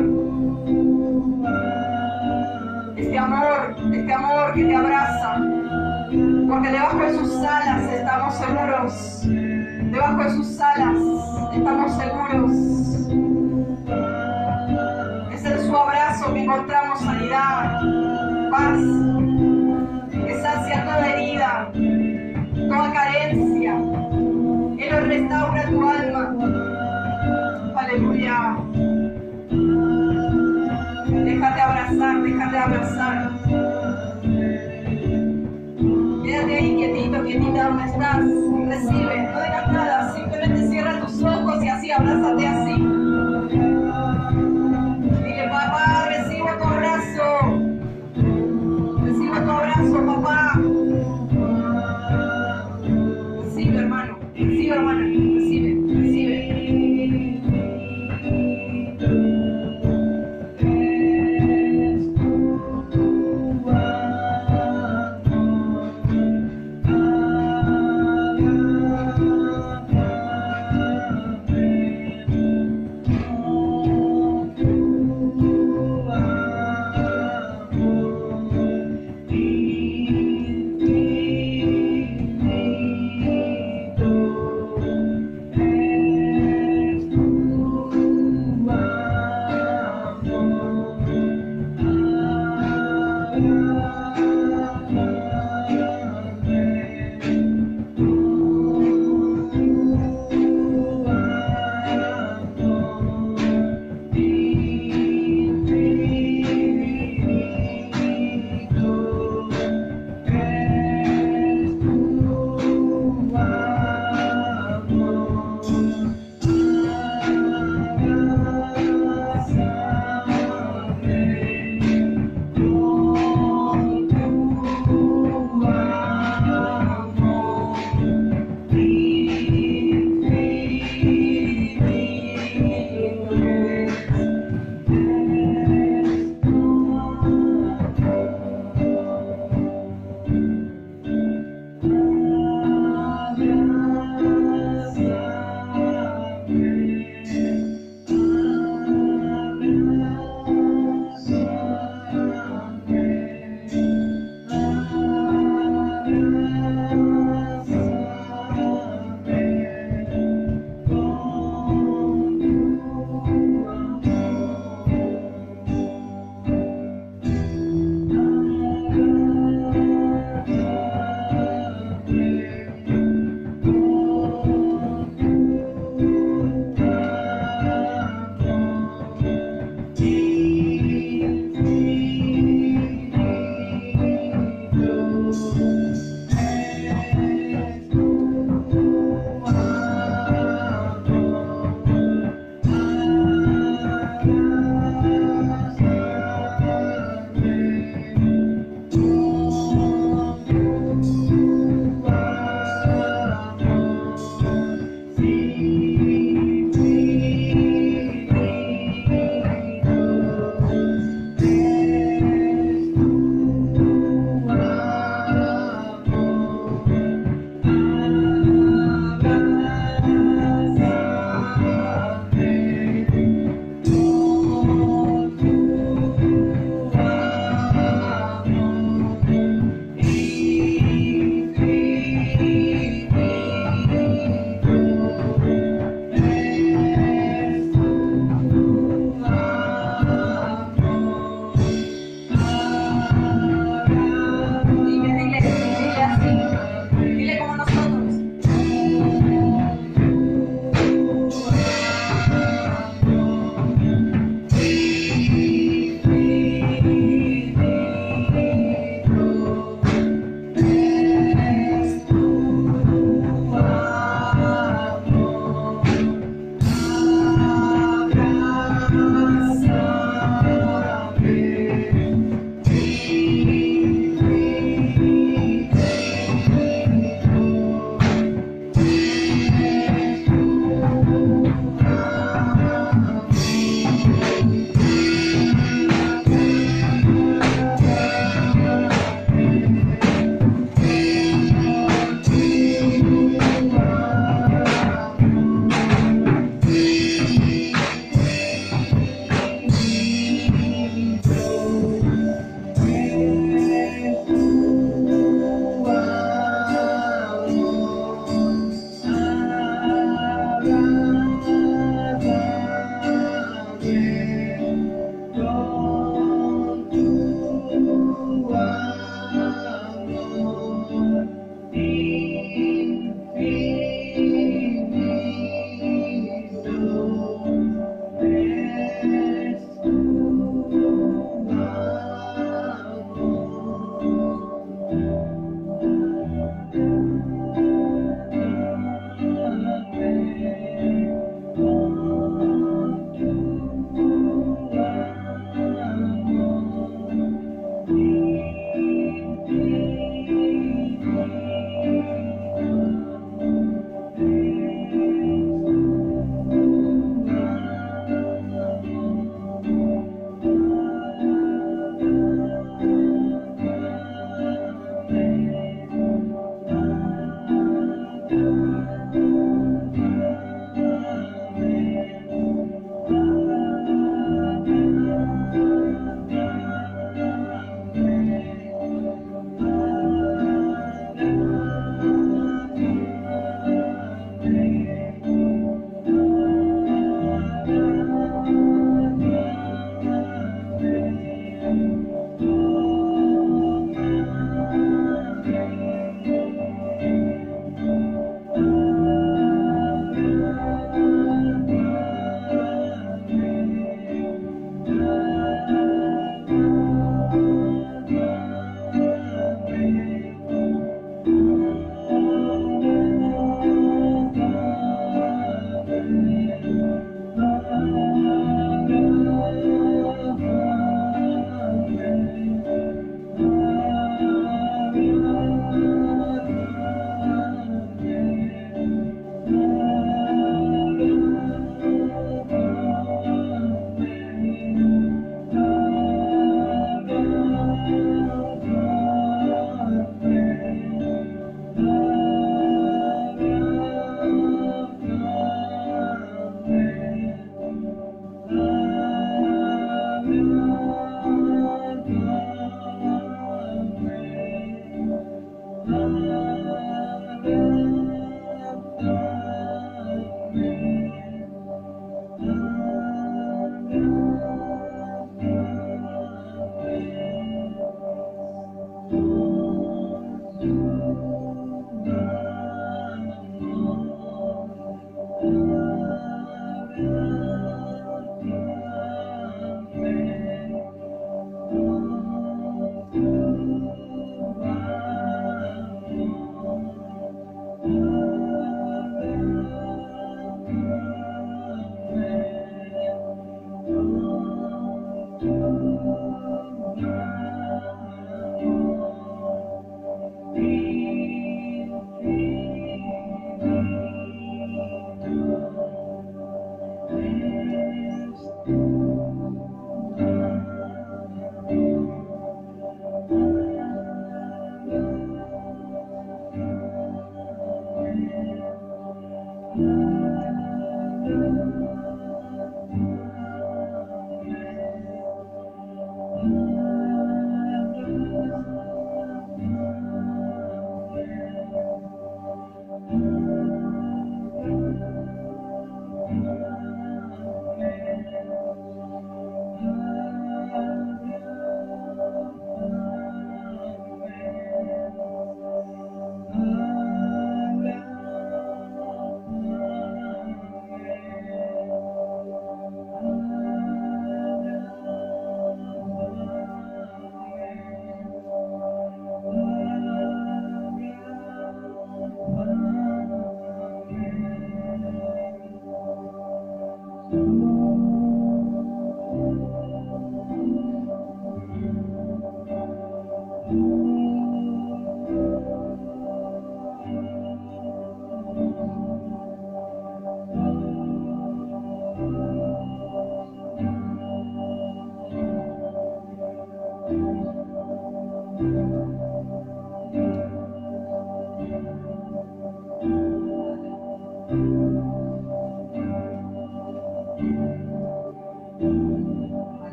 este 2.97 3.19
amor, 3.19 3.77
este 3.93 4.13
amor 4.13 4.53
que 4.55 4.65
te 4.65 4.75
abraza. 4.75 5.37
Porque 6.49 6.69
debajo 6.69 6.99
de 6.99 7.15
sus 7.15 7.37
alas 7.45 7.83
estamos 7.93 8.35
seguros. 8.35 9.23
Debajo 9.93 10.25
de 10.25 10.31
sus 10.31 10.61
alas 10.61 10.97
estamos 11.55 11.93
seguros. 11.93 12.51
Es 15.33 15.45
en 15.45 15.67
su 15.67 15.77
abrazo 15.77 16.35
que 16.35 16.43
encontramos 16.43 17.01
sanidad, 17.01 17.81
paz, 18.51 18.81
restaura 25.11 25.63
tu 25.67 25.89
alma. 25.89 26.25
Aleluya. 27.77 28.57
Déjate 31.25 31.61
abrazar, 31.61 32.23
déjate 32.23 32.59
abrazar. 32.59 33.31
Quédate 36.23 36.57
ahí 36.57 36.77
quietito, 36.77 37.25
quietita 37.25 37.65
donde 37.65 37.85
estás. 37.85 38.19
Recibe, 38.69 39.17
no 39.33 39.43
digas 39.43 39.73
nada, 39.73 40.15
simplemente 40.15 40.69
cierra 40.69 41.01
tus 41.01 41.23
ojos 41.23 41.65
y 41.65 41.69
así 41.69 41.91
abrázate 41.91 42.47
así. 42.47 43.60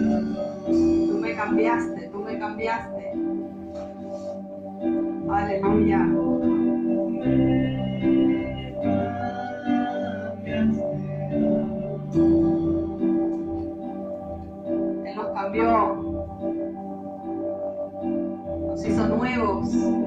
Tú 0.00 1.18
me 1.20 1.34
cambiaste, 1.34 2.08
tú 2.08 2.20
me 2.20 2.38
cambiaste. 2.38 3.12
Aleluya. 5.30 6.08
Él 15.04 15.16
nos 15.16 15.28
cambió. 15.34 15.96
Nos 18.68 18.86
hizo 18.86 19.08
nuevos. 19.08 19.99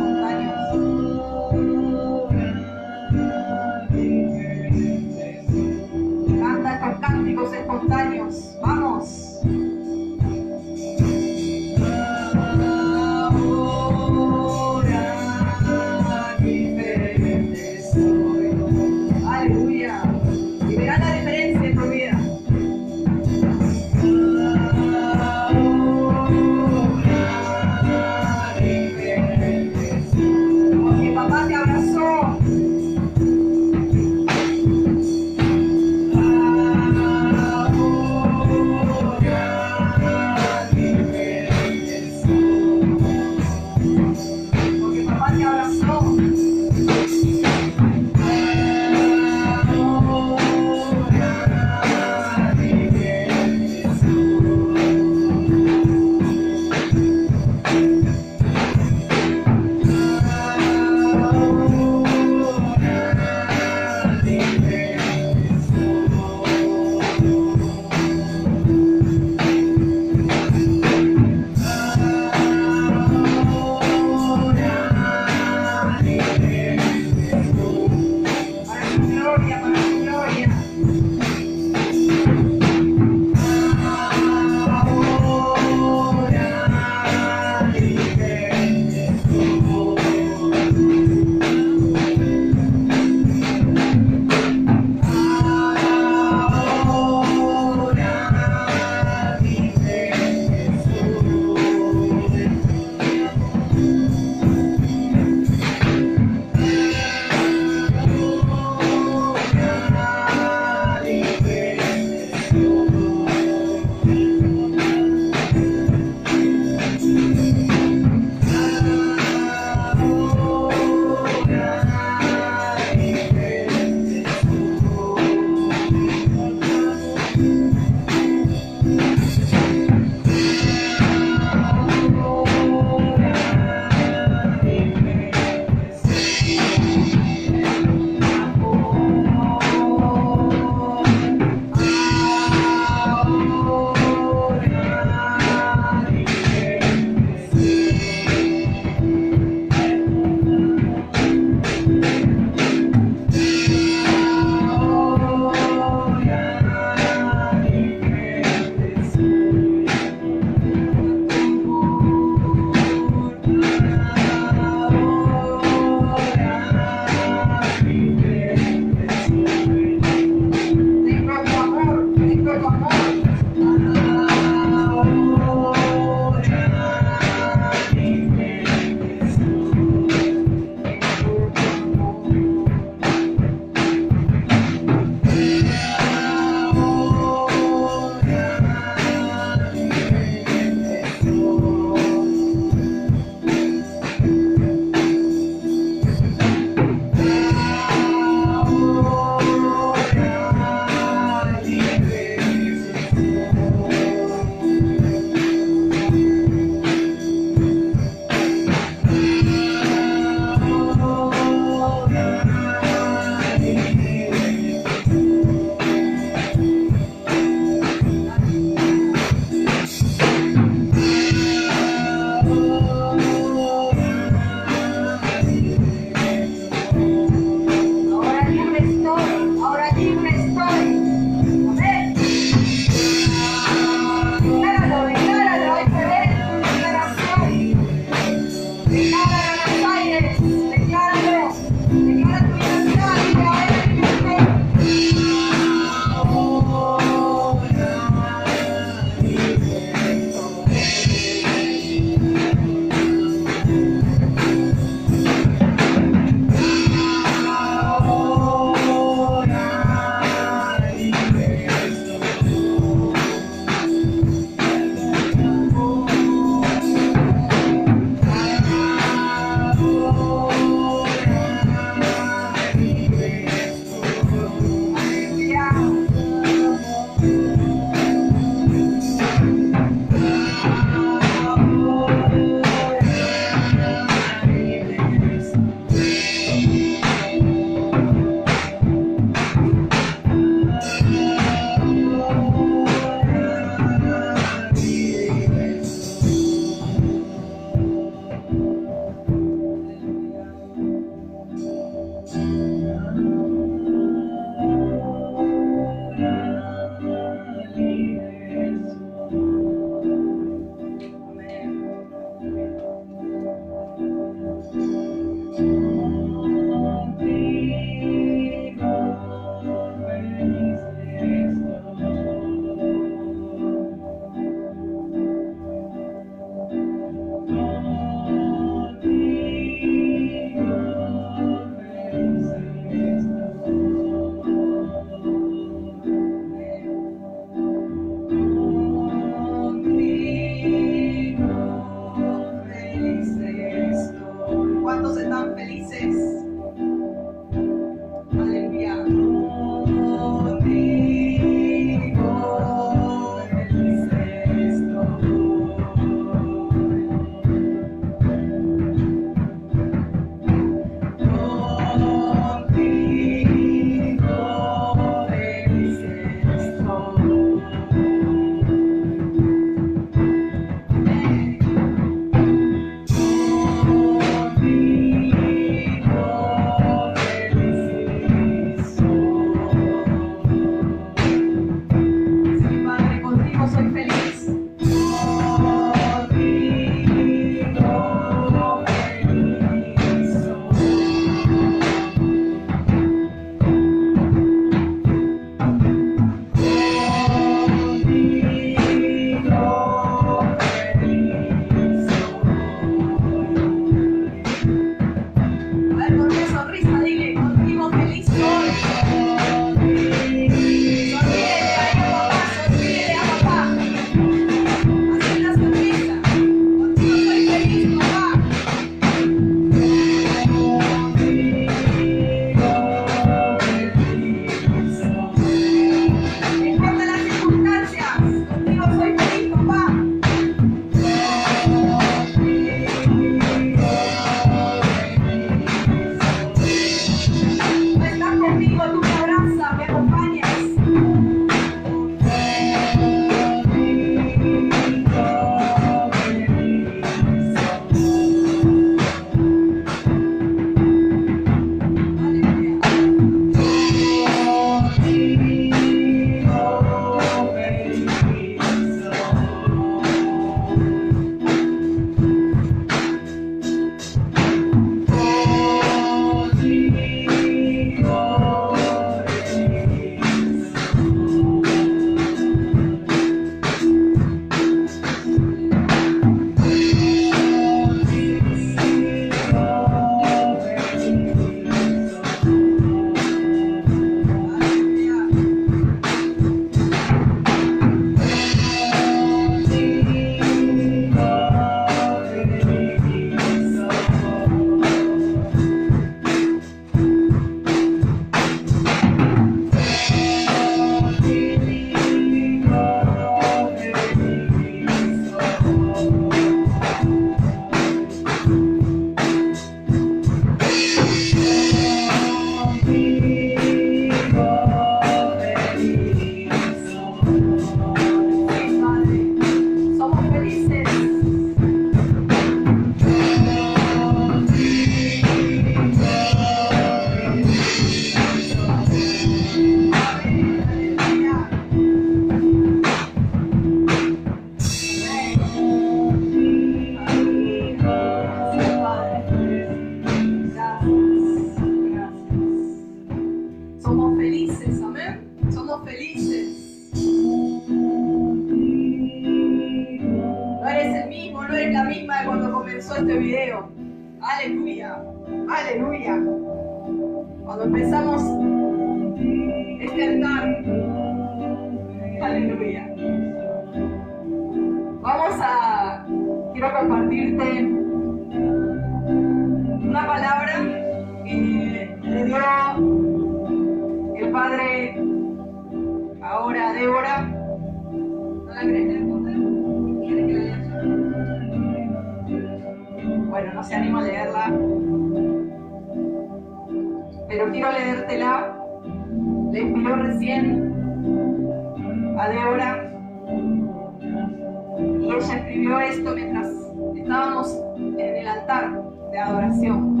Ella 595.20 595.36
escribió 595.36 595.80
esto 595.80 596.14
mientras 596.14 596.48
estábamos 596.96 597.54
en 597.76 598.16
el 598.16 598.26
altar 598.28 598.82
de 599.10 599.18
adoración. 599.18 600.00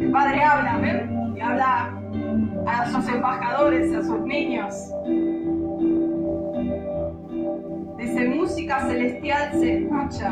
El 0.00 0.10
Padre 0.10 0.42
habla, 0.42 0.78
¿ven? 0.78 1.34
Y 1.36 1.40
habla 1.40 1.92
a 2.66 2.90
sus 2.90 3.06
embajadores, 3.08 3.94
a 3.94 4.02
sus 4.02 4.20
niños. 4.22 4.74
Dice, 7.98 8.28
música 8.28 8.86
celestial 8.86 9.52
se 9.52 9.78
escucha, 9.78 10.30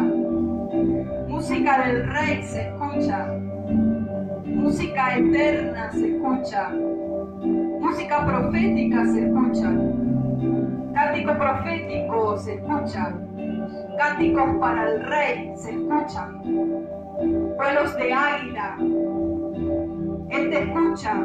música 1.28 1.86
del 1.86 2.08
rey 2.08 2.42
se 2.42 2.68
escucha, 2.68 3.26
música 4.46 5.16
eterna 5.16 5.90
se 5.92 6.16
escucha, 6.16 6.70
música 7.80 8.26
profética 8.26 9.04
se 9.06 9.26
escucha, 9.26 9.72
cántico 10.94 11.34
profético 11.36 12.38
se 12.38 12.54
escucha, 12.54 13.12
cánticos 13.98 14.56
para 14.60 14.90
el 14.90 15.04
rey 15.04 15.52
se 15.56 15.72
escuchan, 15.72 16.40
vuelos 17.56 17.96
de 17.96 18.12
águila, 18.12 18.76
él 20.30 20.50
te 20.50 20.62
escucha. 20.62 21.20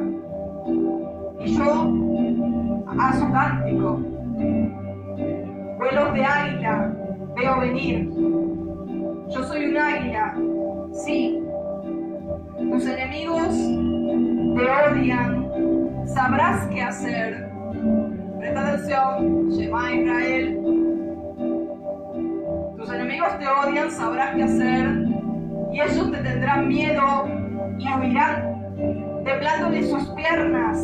Y 1.40 1.56
yo 1.56 1.94
a 3.00 3.14
su 3.14 3.32
cántico, 3.32 4.00
vuelos 5.78 6.14
de 6.14 6.26
águila 6.26 6.94
veo 7.36 7.60
venir, 7.60 8.12
yo 9.30 9.44
soy 9.44 9.66
un 9.66 9.78
águila, 9.78 10.36
sí, 10.92 11.42
tus 12.72 12.86
enemigos 12.88 13.56
te 14.56 14.90
odian, 14.90 15.48
sabrás 16.08 16.68
qué 16.68 16.82
hacer. 16.82 17.50
Presta 18.40 18.62
atención, 18.62 19.50
Shema 19.50 19.92
Israel. 19.92 20.60
Tus 22.78 22.90
enemigos 22.90 23.38
te 23.38 23.46
odian, 23.46 23.92
sabrás 23.92 24.34
qué 24.34 24.44
hacer. 24.44 24.88
Y 25.74 25.82
ellos 25.82 26.10
te 26.10 26.18
tendrán 26.20 26.70
miedo 26.70 27.28
y 27.78 27.94
huirán, 28.00 29.24
temblándole 29.26 29.84
sus 29.84 30.08
piernas 30.12 30.82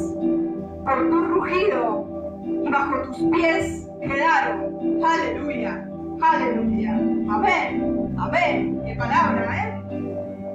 por 0.83 1.09
tu 1.09 1.23
rugido. 1.23 2.43
Y 2.43 2.69
bajo 2.69 3.03
tus 3.03 3.23
pies 3.31 3.89
quedaron. 4.01 5.01
Aleluya, 5.01 5.87
aleluya. 6.21 6.91
Amén, 7.29 8.13
amén. 8.17 8.81
Qué 8.85 8.95
palabra, 8.95 9.65
¿eh? 9.65 9.81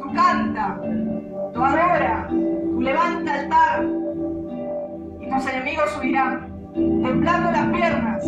Tú 0.02 0.12
canta, 0.14 0.78
tú 1.54 1.64
adora, 1.64 2.26
tú 2.28 2.80
levanta 2.82 3.40
altar 3.40 3.86
y 5.20 5.30
tus 5.30 5.46
enemigos 5.48 5.98
huirán, 5.98 6.49
temblando 6.74 7.50
las 7.50 7.66
piernas 7.68 8.24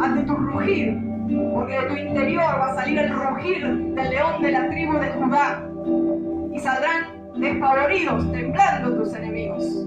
ante 0.00 0.22
tu 0.22 0.34
rugir, 0.34 0.98
porque 1.52 1.72
de 1.72 1.86
tu 1.86 1.96
interior 1.96 2.44
va 2.58 2.72
a 2.72 2.74
salir 2.74 2.98
el 2.98 3.12
rugir 3.12 3.94
del 3.94 4.10
león 4.10 4.42
de 4.42 4.50
la 4.52 4.68
tribu 4.68 4.98
de 4.98 5.08
Judá 5.10 5.62
y 6.52 6.58
saldrán 6.60 7.04
despavoridos, 7.36 8.30
temblando 8.32 8.96
tus 8.96 9.14
enemigos. 9.14 9.86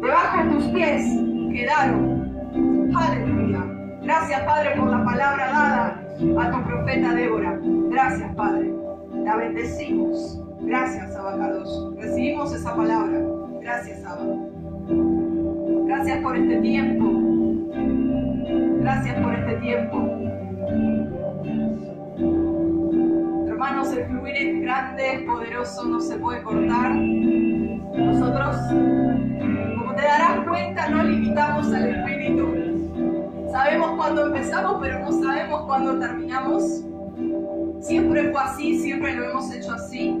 Debajo 0.00 0.44
de 0.44 0.50
tus 0.50 0.64
pies 0.68 1.04
quedaron. 1.52 2.92
Aleluya. 2.96 3.64
Gracias, 4.02 4.40
Padre, 4.42 4.76
por 4.76 4.90
la 4.90 5.04
palabra 5.04 5.46
dada 5.46 6.02
a 6.40 6.50
tu 6.50 6.64
profeta 6.64 7.14
Débora. 7.14 7.58
Gracias, 7.90 8.34
Padre. 8.34 8.72
La 9.24 9.36
bendecimos. 9.36 10.42
Gracias, 10.60 11.14
Abacados. 11.16 11.94
Recibimos 11.98 12.54
esa 12.54 12.74
palabra. 12.74 13.20
Gracias, 13.60 14.04
Abba. 14.04 15.17
Gracias 15.98 16.22
por 16.22 16.36
este 16.36 16.56
tiempo. 16.58 17.10
Gracias 18.82 19.20
por 19.20 19.34
este 19.34 19.54
tiempo. 19.56 19.96
Hermanos, 23.48 23.92
el 23.92 24.06
fluir 24.06 24.36
es 24.36 24.62
grande, 24.62 25.14
es 25.14 25.22
poderoso, 25.22 25.86
no 25.86 26.00
se 26.00 26.16
puede 26.18 26.40
cortar. 26.44 26.94
Nosotros, 26.94 28.56
como 29.76 29.94
te 29.96 30.02
darás 30.02 30.46
cuenta, 30.46 30.88
no 30.88 31.02
limitamos 31.02 31.66
al 31.72 31.88
Espíritu. 31.88 32.46
Sabemos 33.50 33.90
cuándo 33.96 34.26
empezamos, 34.26 34.76
pero 34.80 35.00
no 35.00 35.10
sabemos 35.20 35.62
cuándo 35.66 35.98
terminamos. 35.98 36.84
Siempre 37.80 38.30
fue 38.30 38.40
así, 38.40 38.78
siempre 38.78 39.16
lo 39.16 39.30
hemos 39.30 39.52
hecho 39.52 39.72
así. 39.72 40.16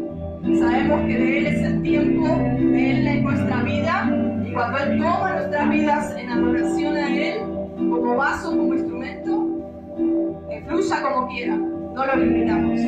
Sabemos 0.58 1.02
que 1.02 1.14
de 1.14 1.38
Él 1.38 1.46
es 1.46 1.62
el 1.62 1.82
tiempo, 1.82 2.26
de 2.26 2.90
Él 2.90 3.06
es 3.06 3.22
nuestra 3.22 3.62
vida, 3.62 4.10
y 4.48 4.52
cuando 4.52 4.78
Él 4.78 4.98
toma 4.98 5.34
nuestras 5.34 5.70
vidas 5.70 6.16
en 6.16 6.30
adoración 6.30 6.96
a 6.96 7.14
Él, 7.14 7.40
como 7.76 8.16
vaso, 8.16 8.50
como 8.50 8.74
instrumento, 8.74 9.46
que 10.48 10.62
fluya 10.62 11.02
como 11.02 11.28
quiera, 11.28 11.56
no 11.56 12.06
lo 12.06 12.16
limitamos. 12.16 12.80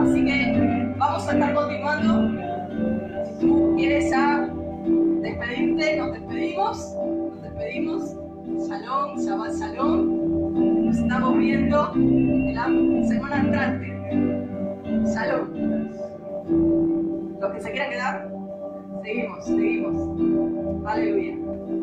Así 0.00 0.24
que 0.24 0.94
vamos 0.96 1.28
a 1.28 1.32
estar 1.32 1.54
continuando. 1.54 2.30
Si 3.24 3.46
tú 3.46 3.74
quieres 3.76 4.10
ya 4.10 4.48
despedirte, 5.22 5.96
nos 5.96 6.12
despedimos, 6.12 6.96
nos 7.32 7.42
despedimos. 7.42 8.16
Shalom, 8.68 9.18
Shabbat 9.18 9.54
Shalom. 9.54 10.86
Nos 10.86 10.98
estamos 10.98 11.36
viendo 11.36 11.92
en 11.96 12.54
la 12.54 12.64
semana 13.08 13.40
entrante. 13.40 13.86
Shalom. 15.04 15.48
Los 17.40 17.52
que 17.52 17.60
se 17.60 17.70
quieran 17.72 17.90
quedar, 17.90 18.35
seguimos, 19.06 19.44
seguimos. 19.44 20.84
Aleluya. 20.84 21.75